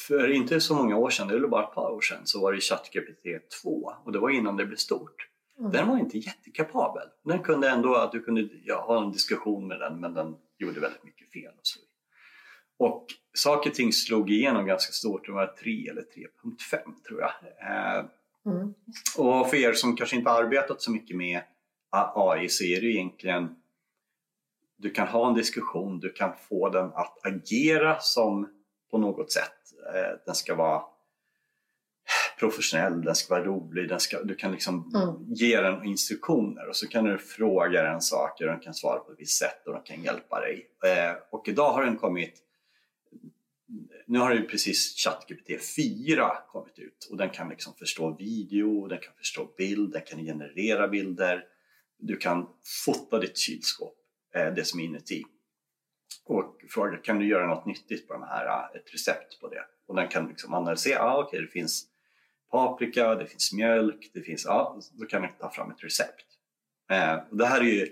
[0.00, 2.60] för inte så många år sedan, eller bara ett par år sedan, så var det
[2.60, 3.26] ChatGPT
[3.62, 5.28] 2 och det var innan det blev stort.
[5.58, 5.70] Mm.
[5.70, 7.08] Den var inte jättekapabel.
[7.24, 10.80] Den kunde ändå, att du kunde ja, ha en diskussion med den men den gjorde
[10.80, 11.52] väldigt mycket fel.
[11.52, 11.80] Och, så.
[12.78, 17.30] och saker och ting slog igenom ganska stort, det var 3 eller 3.5 tror jag.
[17.60, 18.04] Eh,
[18.46, 18.74] Mm.
[19.18, 21.42] och för er som kanske inte arbetat så mycket med
[21.90, 23.56] AI så är det egentligen
[24.76, 28.48] du kan ha en diskussion, du kan få den att agera som
[28.90, 29.52] på något sätt.
[29.94, 30.82] Eh, Den ska vara
[32.38, 35.34] professionell, den ska vara rolig, den ska, du kan liksom Mm.
[35.34, 39.12] ge den instruktioner och så kan du fråga den saker och den kan svara på
[39.12, 40.70] ett visst sätt och den kan hjälpa dig.
[40.84, 42.34] Eh, och idag har den kommit,
[44.06, 48.98] nu har ju precis ChatGPT 4 kommit ut och den kan liksom förstå video, den
[48.98, 51.44] kan förstå bild, den kan generera bilder.
[51.98, 52.46] Du kan
[52.84, 53.94] fota ditt kylskåp,
[54.34, 55.24] eh, det som är inuti.
[56.24, 59.64] Och fråga, kan du göra något nyttigt på de här, eh, ett recept på det?
[59.86, 61.86] Och den kan liksom analysera, ah, okej det finns
[62.50, 66.26] paprika, det finns mjölk, det finns, ja, då kan den ta fram ett recept.
[66.90, 67.88] Eh, och det här är ju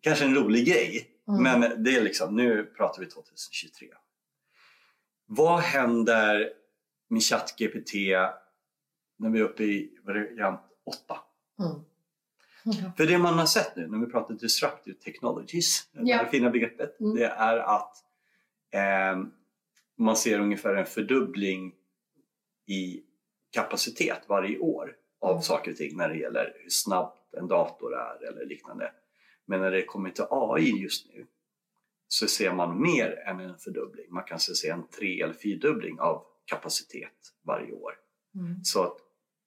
[0.00, 1.60] kanske en rolig grej, Mm.
[1.60, 3.88] men det är liksom, nu pratar vi 2023.
[5.26, 6.52] Vad händer
[7.08, 7.92] med ChatGPT
[9.16, 11.18] när vi är uppe i variant 8?
[11.58, 11.84] Mm.
[12.96, 16.16] För det man har sett nu när vi pratar disruptive technologies, det Ja.
[16.16, 17.16] här fina begreppet, Mm.
[17.16, 17.96] det är att
[18.70, 19.24] eh,
[19.98, 21.74] man ser ungefär en fördubbling
[22.66, 23.02] i
[23.50, 25.42] kapacitet varje år av Mm.
[25.42, 28.92] saker och ting när det gäller hur snabbt en dator är eller liknande.
[29.46, 31.26] Men när det kommer till AI just nu
[32.08, 34.06] så ser man mer än en fördubbling.
[34.10, 37.92] Man kan se en tre eller fyrdubbling av kapacitet varje år.
[38.34, 38.64] Mm.
[38.64, 38.96] Så att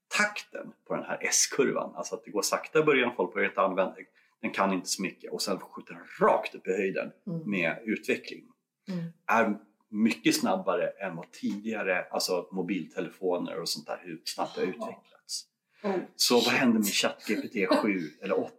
[0.07, 3.61] takten på den här S-kurvan, alltså att det går sakta i början, folk börjar inte
[3.61, 3.95] använda
[4.41, 7.49] den kan inte så mycket och sen skjuter den rakt upp i höjden Mm.
[7.51, 8.43] med utveckling,
[8.89, 9.05] Mm.
[9.25, 9.57] är
[9.89, 15.45] mycket snabbare än vad tidigare, alltså mobiltelefoner och sånt där, hur snabbt det har utvecklats.
[15.83, 16.53] Oh, Så vad shit.
[16.53, 18.51] händer med ChatGPT 7 eller 8?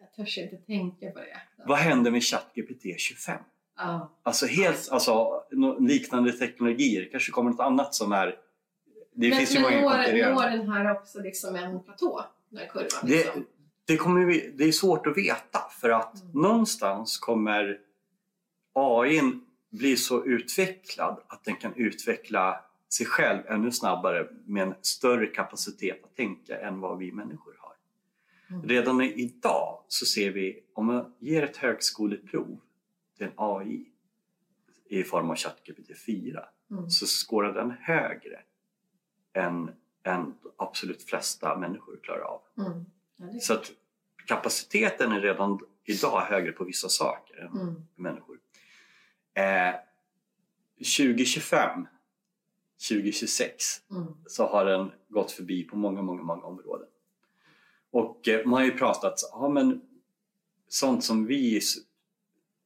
[0.00, 1.40] Jag törs inte tänka på det.
[1.66, 3.38] Vad händer med ChatGPT 25?
[3.76, 4.12] Ja.
[4.22, 5.42] Alltså helt, alltså
[5.80, 8.36] liknande teknologier, kanske kommer något annat som är
[9.14, 12.24] det men finns ju men många når, når den här också liksom en platå?
[12.48, 12.88] Den här kurvan?
[13.02, 13.46] Det, Liksom?
[13.86, 16.42] det, kommer vi, det är svårt att veta för att Mm.
[16.42, 17.78] någonstans kommer
[18.72, 19.20] AI
[19.70, 26.04] bli så utvecklad att den kan utveckla sig själv ännu snabbare med en större kapacitet
[26.04, 27.74] att tänka än vad vi människor har.
[28.56, 28.68] Mm.
[28.68, 32.58] Redan idag så ser vi om man ger ett högskoleprov
[33.16, 33.86] till en AI
[34.88, 36.90] i form av ChatGPT 4 Mm.
[36.90, 38.40] så skårar den högre
[39.34, 39.70] än,
[40.02, 42.40] än absolut flesta människor klarar av.
[42.58, 42.84] Mm.
[43.16, 43.40] Ja.
[43.40, 43.70] Så att
[44.26, 47.74] kapaciteten är redan idag högre på vissa saker än Mm.
[47.94, 48.38] människor.
[49.34, 49.74] Eh,
[50.78, 51.86] 2025,
[52.88, 54.06] 2026 Mm.
[54.26, 56.88] så har den gått förbi på många, många, många områden.
[57.90, 59.80] Och eh, man har ju pratat, ja men
[60.68, 61.60] sånt som vi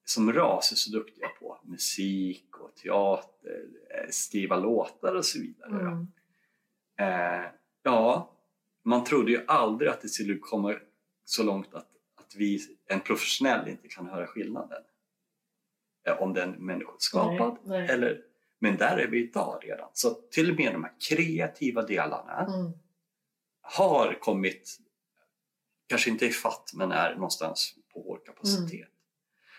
[0.05, 5.81] som ras är så duktiga på, musik och teater, eh, skriva låtar och så vidare.
[5.81, 6.07] Mm.
[6.99, 7.45] Eh,
[7.83, 8.31] ja,
[8.83, 10.75] man trodde ju aldrig att det skulle komma
[11.25, 14.83] så långt att, att vi, en professionell inte kan höra skillnaden.
[16.09, 17.89] Eh, om den är människoskapad Nej, nej.
[17.91, 18.23] eller
[18.61, 19.89] men där är vi idag redan.
[19.93, 22.73] Så till och med de här kreativa delarna Mm.
[23.61, 24.79] har kommit,
[25.87, 28.89] kanske inte i fatt men är någonstans på vår kapacitet.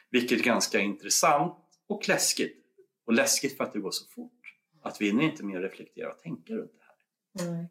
[0.09, 2.65] Vilket är ganska intressant och läskigt.
[3.05, 4.55] Och läskigt för att det går så fort.
[4.81, 6.78] Att vi inte mer reflektera och tänka runt det.
[7.31, 7.67] Nej.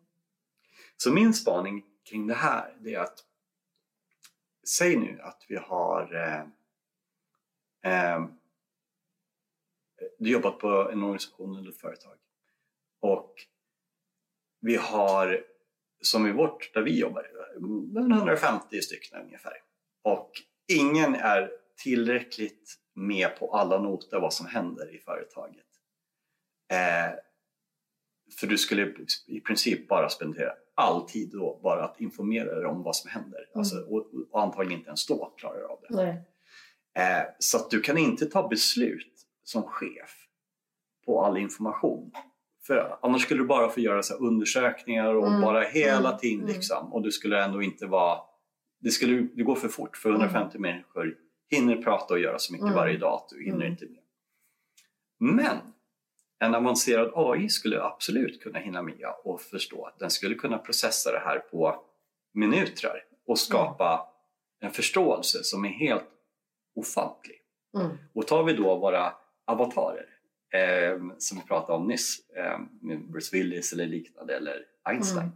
[0.97, 3.25] Så min spaning kring det här det är att
[4.69, 6.41] säg nu att vi har eh,
[7.93, 8.25] eh,
[10.19, 12.17] du jobbat på en organisation eller ett företag
[13.01, 13.35] och
[14.61, 15.45] vi har
[16.01, 17.27] som i vårt, där vi jobbar,
[17.97, 19.63] 150 stycken ungefär
[20.03, 20.31] och
[20.67, 25.67] ingen är tillräckligt med på alla noter vad som händer i företaget.
[26.71, 27.19] Eh,
[28.41, 28.95] för du skulle
[29.27, 33.41] i princip bara spendera all tid då bara att informera dig om vad som händer.
[33.55, 35.95] Alltså, och, och antagligen inte ens då klarar du av det.
[37.03, 39.13] Eh, så att du kan inte ta beslut
[39.45, 40.27] som chef
[41.07, 42.11] på all information.
[42.67, 46.45] För annars skulle du bara få göra så undersökningar och Mm, bara hela mm, tiden
[46.45, 46.55] mm.
[46.55, 46.93] liksom.
[46.93, 48.19] Och du skulle ändå inte vara...
[48.81, 51.15] Det skulle det går för fort för 150 människor
[51.51, 52.77] hinner prata och göra så mycket Mm.
[52.77, 53.73] varje dag att du hinner Mm.
[53.73, 54.03] inte med.
[55.35, 55.57] Men
[56.41, 61.13] en avancerad AI skulle absolut kunna hinna med och förstå att den skulle kunna processa
[61.13, 61.85] det här på
[62.35, 64.09] minuter och skapa
[64.61, 66.09] en förståelse som är helt
[66.75, 67.37] ofantlig.
[67.79, 67.97] Mm.
[68.13, 69.15] Och tar vi då våra
[69.47, 70.07] avatarer
[70.55, 75.33] eh, som vi pratade om nyss, eh, med Bruce Willis eller liknande eller Einstein.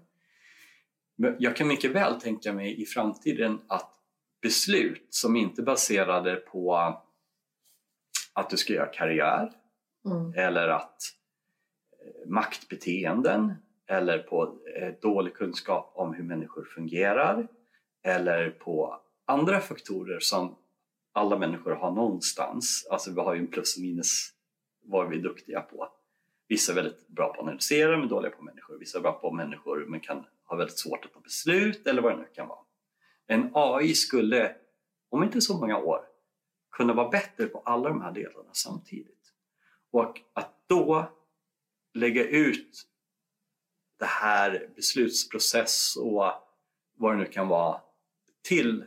[1.18, 1.36] Mm.
[1.38, 3.90] Jag kan mycket väl tänka mig i framtiden att
[4.42, 6.74] beslut som inte baserade på
[8.32, 9.52] att du ska göra karriär
[10.06, 10.32] Mm.
[10.36, 11.02] eller att
[12.04, 13.54] eh, maktbeteenden
[13.86, 17.48] eller på eh, dålig kunskap om hur människor fungerar
[18.04, 20.56] eller på andra faktorer som
[21.12, 22.86] alla människor har någonstans.
[22.90, 24.32] Alltså vi har ju en plus och minus
[24.82, 25.88] vad vi är duktiga på.
[26.48, 28.78] Vissa är väldigt bra på att analysera men dåliga på människor.
[28.78, 32.12] Vissa är bra på människor men kan ha väldigt svårt att ta beslut eller vad
[32.12, 32.58] det nu kan vara.
[33.26, 34.54] En AI skulle,
[35.10, 36.00] om inte så många år,
[36.70, 39.11] kunna vara bättre på alla de här delarna samtidigt.
[39.92, 41.12] Och att då
[41.94, 42.88] lägga ut
[43.98, 46.32] det här beslutsprocess och
[46.94, 47.80] vad det nu kan vara
[48.42, 48.86] till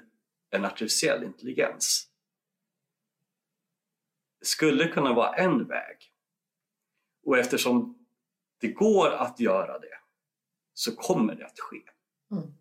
[0.50, 2.10] en artificiell intelligens
[4.42, 5.98] skulle kunna vara en väg.
[7.24, 8.06] Och eftersom
[8.60, 10.00] det går att göra det
[10.74, 11.82] så kommer det att ske.
[12.32, 12.54] Mm.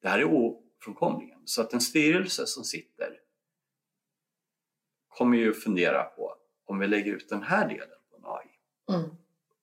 [0.00, 1.42] Det här är ofrånkomligen.
[1.44, 3.20] Så att en styrelse som sitter
[5.08, 6.36] kommer ju fundera på
[6.68, 9.10] om vi lägger ut den här delen på en AI mm.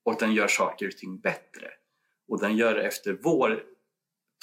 [0.04, 1.68] och den gör saker och ting bättre
[2.28, 3.63] och den gör det efter vår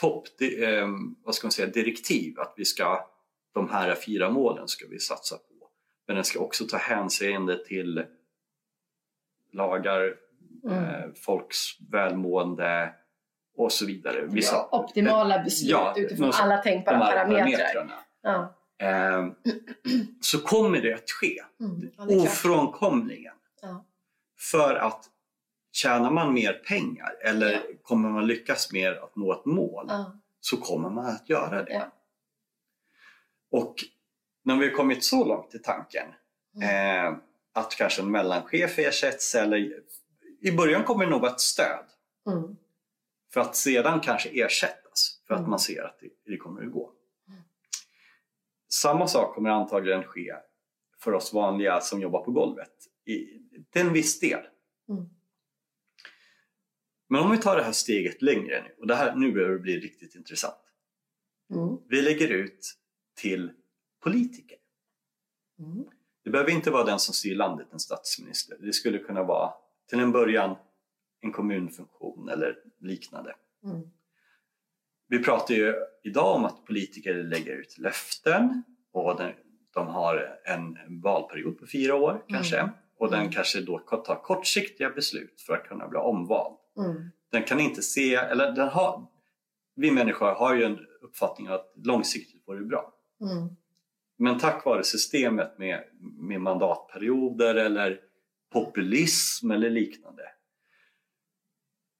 [0.00, 0.26] topp,
[0.58, 0.88] eh,
[1.24, 3.06] vad ska man säga, direktiv att vi ska,
[3.54, 5.68] de här fyra målen ska vi satsa på.
[6.06, 8.04] Men den ska också ta hänsyn till
[9.52, 10.14] lagar,
[10.64, 10.84] mm.
[10.84, 11.58] eh, folks
[11.90, 12.94] välmående
[13.56, 14.26] och så vidare.
[14.26, 18.04] Vissa, ja, optimala beslut ja, utifrån alla tänkbara parametrar.
[18.22, 18.54] Ja.
[18.82, 19.28] Eh,
[20.20, 23.34] så kommer det att ske, mm, ja, ofrånkomligen.
[23.62, 23.84] Ja.
[24.38, 25.04] För att
[25.72, 27.60] tjänar man mer pengar eller ja.
[27.82, 30.18] kommer man lyckas mer att nå ett mål ja.
[30.40, 31.90] så kommer man att göra det.
[33.50, 33.74] Och
[34.44, 36.06] när vi har kommit så långt i tanken
[36.56, 37.06] mm.
[37.06, 37.18] eh,
[37.52, 39.82] att kanske en mellanchef ersätts eller
[40.40, 41.84] i början kommer det nog ett stöd
[42.26, 42.56] mm.
[43.32, 45.50] för att sedan kanske ersättas för att mm.
[45.50, 46.92] man ser att det, det kommer att gå.
[48.72, 48.98] Mm.
[48.98, 50.34] Samma sak kommer antagligen ske
[51.00, 52.72] för oss vanliga som jobbar på golvet
[53.04, 53.16] i,
[53.70, 54.40] till en viss del.
[54.88, 55.04] Mm.
[57.08, 59.58] Men om vi tar det här steget längre nu, och det här, nu börjar det
[59.58, 60.60] bli riktigt intressant.
[61.50, 61.78] Mm.
[61.88, 62.74] Vi lägger ut
[63.14, 63.52] till
[64.00, 64.58] politiker.
[65.58, 65.84] Mm.
[66.24, 68.56] Det behöver inte vara den som styr landet, en statsminister.
[68.60, 69.52] Det skulle kunna vara
[69.88, 70.56] till en början
[71.20, 73.34] en kommunfunktion eller liknande.
[73.64, 73.90] Mm.
[75.12, 79.20] Vi pratar ju idag om att politiker lägger ut löften och
[79.74, 82.70] de har en valperiod på fyra år kanske mm.
[82.98, 83.32] och den mm.
[83.32, 86.56] kanske då tar kortsiktiga beslut för att kunna bli omvald.
[86.78, 87.10] Mm.
[87.32, 89.06] Den kan inte se, eller den har,
[89.74, 92.94] vi människor har ju en uppfattning att långsiktigt det bra.
[93.20, 93.56] Mm.
[94.18, 98.00] Men tack vare systemet med, med mandatperioder eller
[98.52, 100.22] populism eller liknande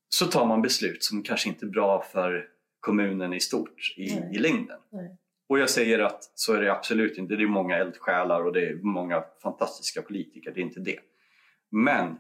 [0.08, 4.38] så tar man beslut som kanske inte är bra för kommunen i stort i, i
[4.38, 4.78] längden.
[4.90, 5.16] Nej.
[5.48, 7.36] Och jag säger att så är det absolut inte.
[7.36, 10.98] Det är många eldsjälar och det är många fantastiska politiker, det är inte det.
[11.70, 12.18] Men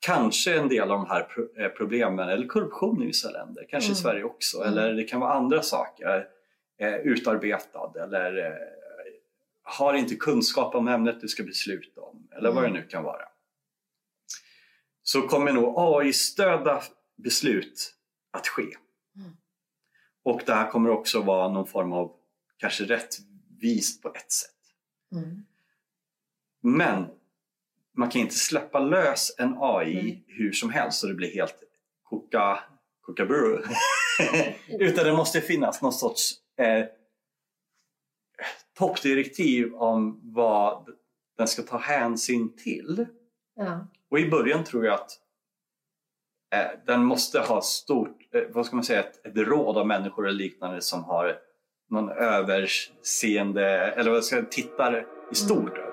[0.00, 3.92] kanske en del av de här eh, problemen, eller korruption i vissa länder, kanske mm.
[3.92, 4.68] i Sverige också, mm.
[4.68, 6.28] eller det kan vara andra saker,
[6.78, 8.52] eh, utarbetad eller eh,
[9.62, 12.54] har inte kunskap om ämnet du ska besluta om, eller mm.
[12.54, 12.80] vad det mm.
[12.80, 13.24] nu kan vara.
[15.02, 16.82] Så kommer nog AI-stödda
[17.16, 17.94] beslut
[18.30, 18.66] att ske.
[20.26, 22.12] Och det här kommer också vara någon form av
[22.56, 24.50] kanske rättvist på ett sätt.
[25.12, 25.44] Mm.
[26.62, 27.06] Men
[27.96, 30.22] man kan inte släppa lös en AI mm.
[30.26, 31.54] hur som helst så det blir helt
[32.02, 32.58] koka,
[33.00, 33.62] kokaburu.
[34.68, 36.84] Utan det måste finnas någon sorts eh,
[38.78, 40.88] toppdirektiv om vad
[41.38, 43.06] den ska ta hänsyn till.
[43.56, 43.86] Ja.
[44.10, 45.10] Och i början tror jag att
[46.54, 50.26] Eh, den måste ha stort, eh, vad ska man säga, ett, ett råd av människor
[50.26, 51.38] och liknande som har
[51.90, 55.85] någon överseende, eller vad ska jag säga, tittar i stort.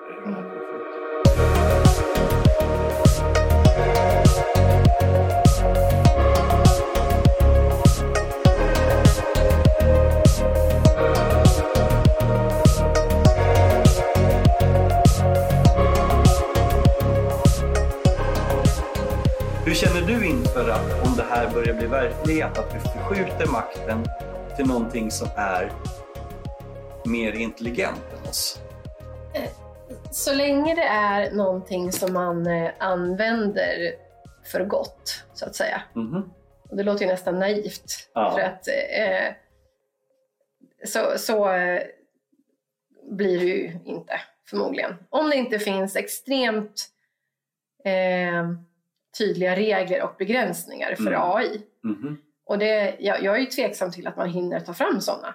[20.64, 24.04] Inför att om det här börjar bli verklighet, att vi förskjuter makten
[24.56, 25.72] till någonting som är
[27.04, 28.60] mer intelligent än oss?
[30.10, 33.94] Så länge det är någonting som man eh, använder
[34.44, 35.82] för gott, så att säga.
[35.96, 36.22] Mm.
[36.70, 38.10] Och det låter ju nästan naivt.
[38.14, 38.30] Ja.
[38.30, 39.34] För att, eh,
[40.84, 41.82] så, så eh,
[43.10, 44.94] blir det ju inte, förmodligen.
[45.10, 46.88] Om det inte finns extremt
[47.84, 48.44] eh,
[49.18, 51.20] tydliga regler och begränsningar för mm.
[51.22, 51.62] AI.
[51.84, 52.16] Mm.
[52.46, 55.34] Och det, jag, jag är ju tveksam till att man hinner ta fram sådana.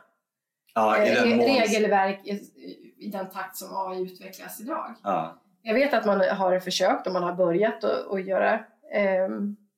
[0.74, 2.32] Ja, eh, regelverk i,
[2.98, 4.96] i, den takt som AI utvecklas idag.
[5.04, 5.42] Ja.
[5.62, 8.54] Jag vet att man har försökt och man har börjat att göra
[8.94, 9.30] eh,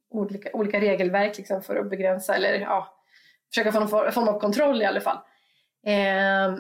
[0.10, 2.98] olika, olika regelverk liksom för att begränsa eller ja,
[3.50, 5.18] försöka få någon form av kontroll i alla fall.
[5.86, 6.58] Eh,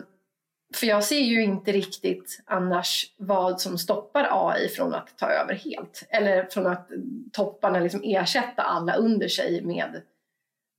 [0.75, 5.53] för jag ser ju inte riktigt annars vad som stoppar AI från att ta över
[5.53, 6.89] helt eller från att
[7.31, 10.01] topparna liksom ersätta alla under sig med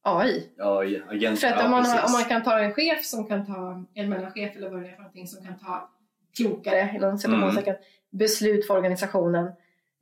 [0.04, 0.48] AI.
[0.56, 2.04] Ja, agent, För att om, man, precis.
[2.06, 4.92] om man kan ta en chef som kan ta, en mellanchef eller vad det är
[4.92, 5.90] för någonting, som kan ta
[6.36, 7.76] klokare inom citationstecken,
[8.10, 9.50] beslut för organisationen.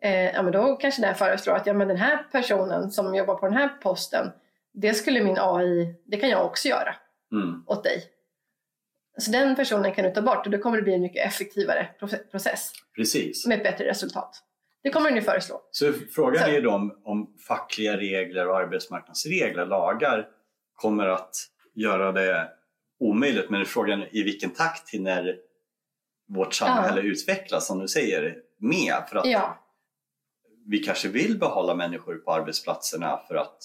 [0.03, 3.35] Eh, ja, men då kanske den föreslår att ja, men den här personen som jobbar
[3.35, 4.27] på den här posten,
[4.73, 6.95] det skulle min AI, det kan jag också göra
[7.33, 7.65] Mm.
[7.67, 8.03] åt dig.
[9.19, 11.89] Så den personen kan du ta bort och då kommer det bli en mycket effektivare
[12.01, 13.47] proce- process Precis.
[13.47, 14.43] med ett bättre resultat.
[14.83, 15.61] Det kommer nu föreslå.
[15.71, 20.29] Så frågan Så- är då om, om fackliga regler och arbetsmarknadsregler, lagar,
[20.75, 21.35] kommer att
[21.75, 22.49] göra det
[23.01, 23.51] omöjligt.
[23.51, 25.37] Men frågan är i vilken takt hinner
[26.29, 28.95] vårt samhälle utvecklas, som du säger, med?
[29.09, 29.59] För att Ja,
[30.67, 33.59] vi kanske vill behålla människor på arbetsplatserna för att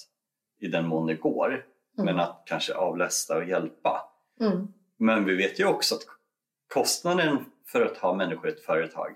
[0.60, 1.66] i den mån det går,
[1.98, 2.06] Mm.
[2.06, 4.02] men att kanske avlasta och hjälpa.
[4.42, 4.68] mm.
[4.98, 6.02] Men vi vet ju också att
[6.74, 9.16] kostnaden för att ha människor i ett företag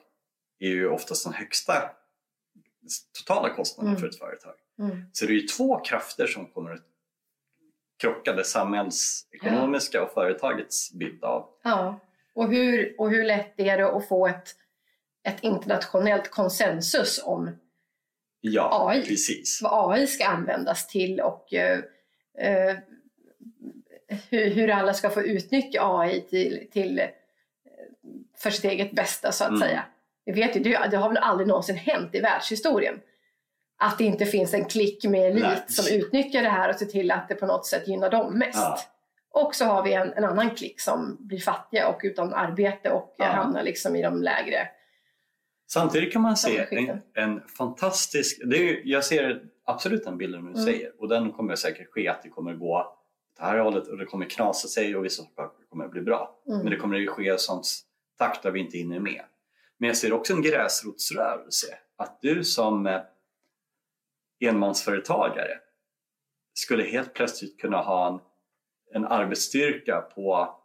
[0.60, 1.74] är ju oftast den högsta
[3.18, 4.02] totala kostnaden Mm.
[4.02, 4.54] för ett företag.
[4.80, 5.02] Mm.
[5.14, 6.84] Så det är ju två krafter som kommer att
[8.02, 11.50] krocka, det samhällsekonomiska och företagets bild av.
[11.64, 12.00] ja.
[12.34, 14.56] Och, hur, och hur lätt är det att få ett,
[15.24, 17.52] ett internationellt konsensus om
[18.42, 19.06] Ja, AI.
[19.06, 19.60] precis.
[19.62, 21.80] vad AI ska användas till och eh,
[22.40, 22.78] eh,
[24.30, 27.06] hur, hur alla ska få utnyttja AI till, till, eh,
[28.38, 29.62] för sitt eget bästa så att Mm.
[29.62, 29.84] säga.
[30.26, 33.00] Vi vet ju, det, det har väl aldrig någonsin hänt i världshistorien
[33.82, 35.58] att det inte finns en klick med elit Nej.
[35.68, 38.60] som utnyttjar det här och ser till att det på något sätt gynnar dem mest.
[38.60, 38.80] Ja.
[39.32, 43.16] Och så har vi en, en annan klick som blir fattiga och utan arbete och
[43.18, 43.26] Ja.
[43.26, 44.68] hamnar liksom i de lägre.
[45.72, 48.42] Samtidigt kan man se en, en fantastisk...
[48.46, 50.66] Det är, ju- jag ser absolut den bilden du Mm.
[50.66, 52.99] säger och den kommer säkert ske att det kommer gå
[53.40, 56.40] det här hållet och det kommer knasa sig och vissa saker kommer bli bra.
[56.48, 56.60] Mm.
[56.60, 57.64] Men det kommer ju ske i sån
[58.18, 59.22] takt där vi inte hinner med.
[59.78, 61.68] Men jag ser också en gräsrotsrörelse.
[61.98, 63.02] Att du som eh,
[64.40, 65.60] enmansföretagare
[66.54, 68.20] skulle helt plötsligt kunna ha en,
[68.96, 70.56] en arbetsstyrka på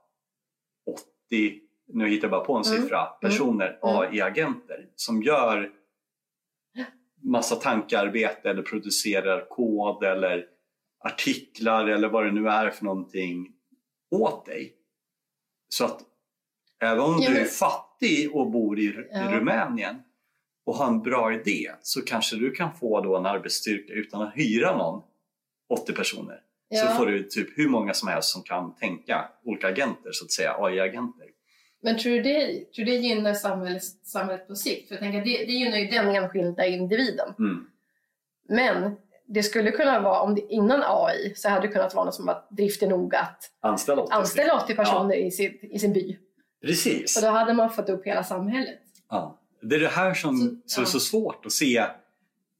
[1.26, 2.82] 80, nu hittar jag bara på en Mm.
[2.82, 3.78] siffra, personer, Mm.
[3.96, 5.72] AI-agenter som gör
[7.22, 10.46] massa tankearbete eller producerar kod eller
[11.04, 13.52] artiklar eller vad det nu är för någonting
[14.10, 14.74] åt dig.
[15.68, 16.00] Så att
[16.82, 19.30] även om Ja, du är men- fattig och bor i, Ja.
[19.30, 19.96] i Rumänien
[20.66, 24.36] och har en bra idé så kanske du kan få då en arbetsstyrka utan att
[24.36, 25.02] hyra någon,
[25.68, 26.40] 80 personer.
[26.74, 26.94] Så Ja.
[26.98, 30.54] får du typ hur många som helst som kan tänka, olika agenter så att säga,
[30.58, 31.26] AI-agenter.
[31.82, 34.88] Men tror du det, tror det gynnar samhället, samhället på sikt?
[34.88, 37.34] För jag tänker, det, det gynnar ju den enskilda individen.
[37.38, 37.66] Mm.
[38.48, 38.96] Men
[39.26, 42.26] det skulle kunna vara, om det, innan AI, så hade det kunnat vara något som
[42.26, 46.18] var driftig nog att Anställa 80 anställa 80 personer i, sin, i sin by.
[46.62, 47.16] Precis.
[47.16, 48.78] Och då hade man fått upp hela samhället.
[49.10, 49.40] Ja.
[49.62, 50.90] Det är det här som, Så- som är ja.
[50.90, 51.84] så svårt att se.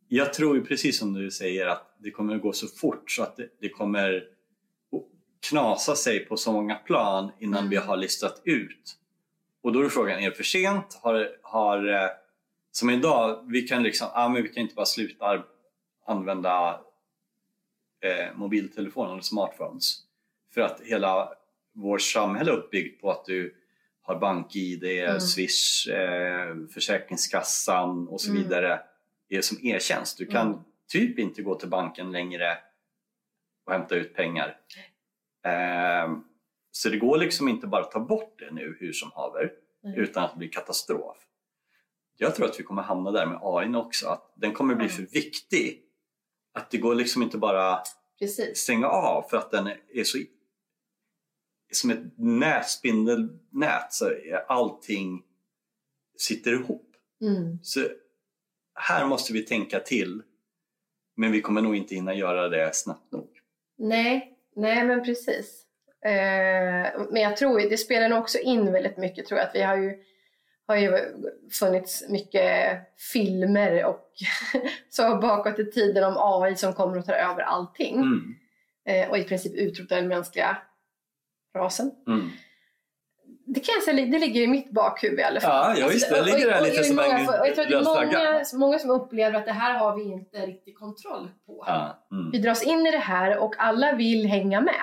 [0.09, 3.23] Jag tror ju precis som du säger att det kommer att gå så fort så
[3.23, 4.23] att det, det kommer
[5.49, 7.71] knasa sig på så många plan innan Mm.
[7.71, 8.97] vi har listat ut.
[9.62, 10.99] Och då är frågan, är det för sent?
[11.03, 12.09] Har, har, eh,
[12.71, 15.43] som idag, vi kan liksom, ah, men vi kan inte bara sluta
[16.05, 16.81] använda
[18.01, 19.99] eh, mobiltelefoner eller smartphones.
[20.55, 21.33] För att hela
[21.73, 23.55] vårt samhälle är uppbyggt på att du
[24.03, 25.21] har BankID, Mm.
[25.21, 28.43] Swish, eh, Försäkringskassan och så Mm.
[28.43, 28.81] vidare
[29.29, 30.19] är som e-tjänst.
[30.19, 30.61] Du kan Mm.
[30.89, 32.59] typ inte gå till banken längre
[33.67, 34.61] och hämta ut pengar.
[35.45, 36.17] Eh,
[36.71, 39.53] så det går liksom inte bara att ta bort det nu hur som haver
[39.85, 39.99] Mm.
[40.01, 41.17] utan att det blir katastrof.
[42.17, 45.03] Jag tror att vi kommer hamna där med AI också, att den kommer bli för
[45.03, 45.83] viktig.
[46.55, 47.79] Att det går liksom inte bara
[48.19, 48.59] Precis.
[48.59, 50.19] stänga av för att den är så
[51.73, 55.23] som ett nät, spindelnät så är allting
[56.19, 56.91] sitter ihop.
[57.21, 57.59] Mm.
[57.63, 57.81] Så
[58.75, 60.23] här måste vi tänka till
[61.17, 63.29] men vi kommer nog inte hinna göra det snabbt nog.
[63.79, 65.67] Nej, nej men precis.
[66.05, 69.63] Eh, men jag tror det spelar nog också in väldigt mycket tror jag att vi
[69.63, 70.05] har ju
[70.67, 70.99] har ju
[71.61, 72.79] funnits mycket
[73.12, 74.01] filmer och
[74.91, 78.35] så bakåt i tiden om AI som kommer att ta över allting Mm.
[78.89, 80.57] eh, och i princip utrota den mänskliga
[81.57, 81.91] rasen.
[82.07, 82.31] Mm.
[83.47, 85.75] Det kan jag säga, det ligger i mitt bakhuvud i alla fall.
[85.79, 87.55] Ja, ja visst, det och- ligger där och- lite och som många, en och Jag
[87.55, 90.79] tror att det är många, många som upplever att det här har vi inte riktigt
[90.79, 91.65] kontroll på.
[91.67, 92.31] Ja, mm.
[92.31, 94.75] Vi dras in i det här och alla vill hänga med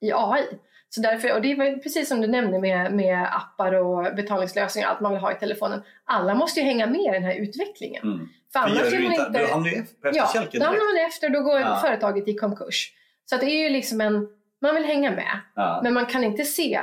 [0.00, 0.44] i AI.
[0.92, 5.00] Så därför, och det är precis som du nämnde med, med appar och betalningslösningar, allt
[5.00, 5.82] man vill ha i telefonen.
[6.04, 8.02] Alla måste ju hänga med i den här utvecklingen.
[8.02, 8.28] Mm.
[8.52, 11.06] För För annars är man inte, du hamnar ju på Ja, efterkälken då hamnar man
[11.06, 11.76] efter, då går Ja.
[11.82, 12.92] företaget i konkurs.
[13.24, 14.28] Så att det är ju liksom en...
[14.62, 15.80] Man vill hänga med, Ja.
[15.82, 16.80] men man kan inte se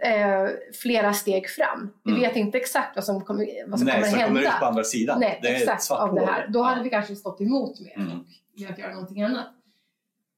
[0.00, 0.46] eh,
[0.82, 1.90] flera steg fram.
[2.04, 2.22] Vi Mm.
[2.22, 4.28] vet inte exakt vad som kommer, vad som Nej, kommer så hända.
[4.40, 5.20] kommer ut på andra sidan.
[5.20, 6.46] Nej, det exakt av det här.
[6.48, 6.84] Då hade Ja.
[6.84, 8.12] vi kanske stått emot mer Mm.
[8.20, 8.24] och
[8.62, 9.46] velat göra någonting annat.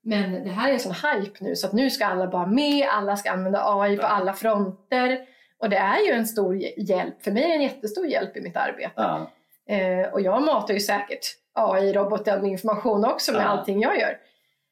[0.05, 2.89] Men det här är en sån hype nu så att nu ska alla vara med,
[2.93, 5.19] alla ska använda AI på alla fronter.
[5.59, 8.41] Och det är ju en stor hjälp, för mig är det en jättestor hjälp i
[8.41, 8.93] mitt arbete.
[8.97, 9.31] Ja.
[9.69, 11.21] Eh, och jag matar ju säkert
[11.53, 13.47] AI-roboten med information också med Ja.
[13.47, 14.17] allting jag gör.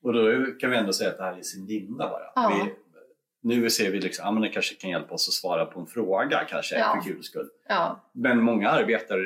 [0.02, 2.22] Och då kan vi ändå säga att det här är sin linda bara.
[2.34, 2.52] Ja.
[2.64, 2.72] Vi,
[3.42, 6.44] nu ser vi liksom, men det kanske kan hjälpa oss att svara på en fråga
[6.48, 6.94] kanske Ja.
[7.02, 7.48] för kul skull.
[7.68, 9.24] Ja, Men många arbetar eh,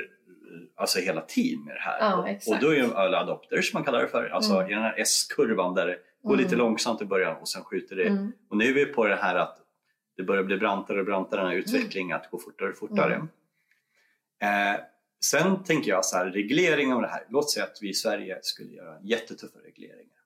[0.77, 1.99] alltså hela tiden med det här.
[2.01, 4.71] Ja, och, och då är ju early adopters som man kallar det för, alltså Mm.
[4.71, 6.45] i den här S-kurvan där det går Mm.
[6.45, 8.07] lite långsamt i början och sen skjuter det.
[8.09, 8.33] mm.
[8.51, 9.59] Och nu är vi på det här att
[10.17, 13.15] det börjar bli brantare och brantare den här utvecklingen, att gå fortare och fortare.
[13.15, 14.75] Mm.
[14.75, 14.81] Eh,
[15.25, 17.27] sen tänker jag så här, reglering av det här.
[17.29, 20.19] Låt säga att vi i Sverige skulle göra jättetuffa regleringar.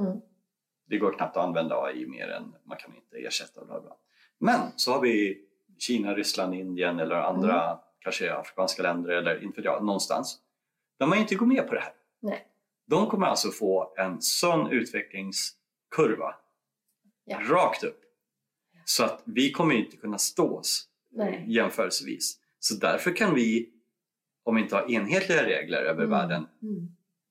[0.00, 0.20] Mm.
[0.86, 3.96] Det går knappt att använda AI mer än man kan inte ersätta bla bla.
[4.38, 5.44] Men så har vi
[5.78, 7.78] Kina, Ryssland, Indien eller andra Mm.
[8.00, 10.38] Kanske afrikanska länder eller inte jag, någonstans.
[10.98, 11.92] Där man inte går med på det här.
[12.20, 12.46] Nej.
[12.86, 16.34] De kommer alltså få en sån utvecklingskurva
[17.24, 17.40] Ja.
[17.48, 18.00] rakt upp.
[18.84, 21.44] Så att vi kommer inte kunna stå oss Nej.
[21.48, 22.40] jämförelsevis.
[22.58, 23.70] Så därför kan vi,
[24.42, 26.10] om vi inte har enhetliga regler över Mm.
[26.10, 26.88] världen, Mm.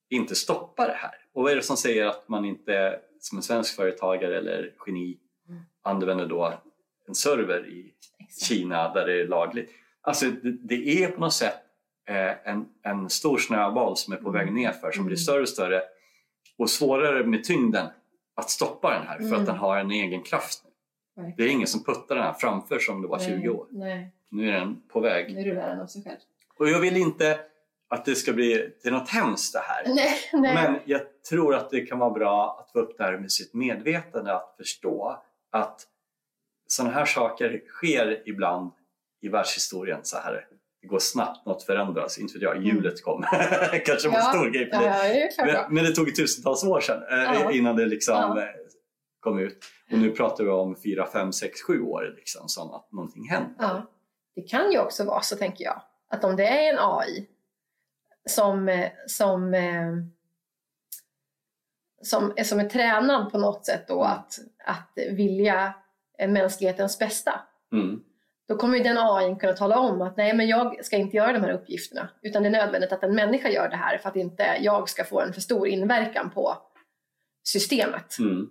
[0.09, 1.15] inte stoppa det här.
[1.33, 5.17] Och vad är det som säger att man inte som en svensk företagare eller geni
[5.49, 5.61] Mm.
[5.81, 6.53] använder då
[7.07, 8.45] en server i Exakt.
[8.45, 9.71] Kina där det är lagligt?
[10.07, 11.55] Alltså det, det är på något sätt
[12.09, 14.61] eh, en, en stor snöboll som är på väg Mm.
[14.63, 15.23] nerför som blir Mm.
[15.23, 15.81] större och större
[16.57, 17.87] och svårare med tyngden
[18.35, 19.39] att stoppa den här för Mm.
[19.39, 20.63] att den har en egen kraft.
[21.15, 21.33] nu.
[21.37, 23.67] Det är ingen som puttar den här framför som det var 20 Nej, år.
[23.71, 25.35] Nej, Nu är den på väg.
[25.35, 26.17] nu rullar den av sig själv.
[26.57, 27.39] Och jag vill inte
[27.89, 29.83] att det ska bli till något hemskt det här.
[29.95, 30.53] Nej, nej.
[30.53, 33.53] Men jag tror att det kan vara bra att få upp det här med sitt
[33.53, 35.81] medvetande, att förstå att
[36.67, 38.71] sådana här saker sker ibland
[39.21, 40.45] i världshistorien så här.
[40.81, 42.17] Det går snabbt, något förändras.
[42.17, 43.21] Inte vet jag, hjulet kom.
[43.85, 44.69] Kanske var en Ja, stor grej.
[44.71, 45.51] för det.
[45.51, 45.61] ja.
[45.65, 47.51] Men, men det tog tusentals år sedan eh, Ja.
[47.51, 48.43] innan det liksom eh,
[49.19, 49.65] kom ut.
[49.91, 53.55] Och nu pratar vi om 4, 5, 6, 7 år liksom, som att någonting händer.
[53.59, 53.91] Ja.
[54.35, 57.27] Det kan ju också vara så, tänker jag, att om det är en AI
[58.29, 59.53] som, eh, som,
[62.01, 64.11] som, är, som är tränad på något sätt då Mm.
[64.17, 65.73] att, att vilja
[66.27, 67.39] mänsklighetens bästa,
[67.73, 67.99] Mm.
[68.47, 71.33] Då kommer ju den AI kunna tala om att nej, men jag ska inte göra
[71.33, 74.15] de här uppgifterna, utan det är nödvändigt att en människa gör det här för att
[74.15, 76.57] inte jag ska få en för stor inverkan på
[77.43, 78.17] systemet.
[78.19, 78.49] Mm.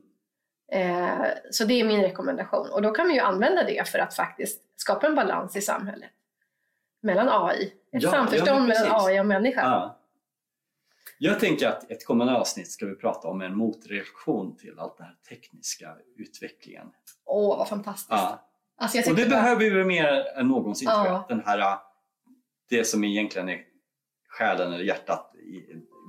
[0.73, 2.71] Eh, så det är min rekommendation.
[2.71, 6.11] Och då kan man ju använda det för att faktiskt skapa en balans i samhället.
[7.03, 9.07] Mellan AI, ett Ja, ja, samförstånd men mellan.
[9.07, 9.61] AI och människa.
[9.61, 10.01] Ja.
[11.19, 15.07] Jag tänker att ett kommande avsnitt ska vi prata om en motreaktion till allt den
[15.07, 16.87] här tekniska utvecklingen.
[17.25, 18.13] Åh, vad fantastiskt.
[18.79, 18.85] Ja.
[18.85, 21.15] Alltså Och det bara- behöver vi mer än någonsin tror jag.
[21.15, 21.27] Ja.
[21.29, 21.79] Den här,
[22.71, 23.59] det som egentligen är
[24.29, 25.63] själen eller hjärtat i,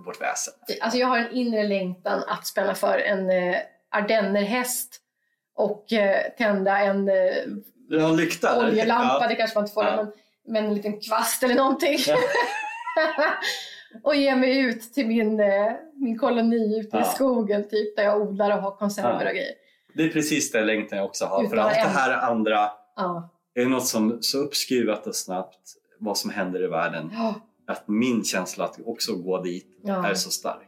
[0.06, 0.54] vårt väsen.
[0.82, 3.58] Alltså jag har en inre längtan att spänna för en eh,
[3.92, 5.02] ardennerhäst
[5.56, 8.60] och eh, tända en eh, lykta?
[8.68, 9.28] oljelampa, Ja.
[9.28, 9.96] det kanske man inte får, Ja.
[9.96, 10.12] men,
[10.54, 11.98] men en liten kvast eller någonting.
[12.08, 12.18] Ja.
[14.04, 17.04] och ge mig ut till min, eh, min koloni ute i Ja.
[17.06, 19.16] skogen typ, där jag odlar och har konserver Ja.
[19.30, 19.54] och grejer.
[19.98, 21.40] Det är precis det längtan jag också har.
[21.44, 23.30] Utan För allt det här andra Ja.
[23.56, 25.60] är något som så uppskruvat och snabbt
[26.00, 27.12] vad som händer i världen.
[27.14, 27.34] Ja.
[27.68, 30.08] Att min känsla att också gå dit Ja.
[30.08, 30.68] är så stark.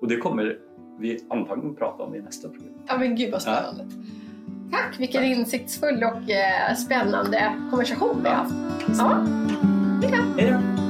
[0.00, 0.58] Och det kommer
[1.00, 2.74] vi antagligen prata om i nästa program.
[2.88, 3.84] ja, men gud vad spännande.
[4.72, 8.54] Tack, vilken insiktsfull och eh, spännande konversation vi har haft.
[8.98, 9.26] Ja,
[10.36, 10.85] Hej då!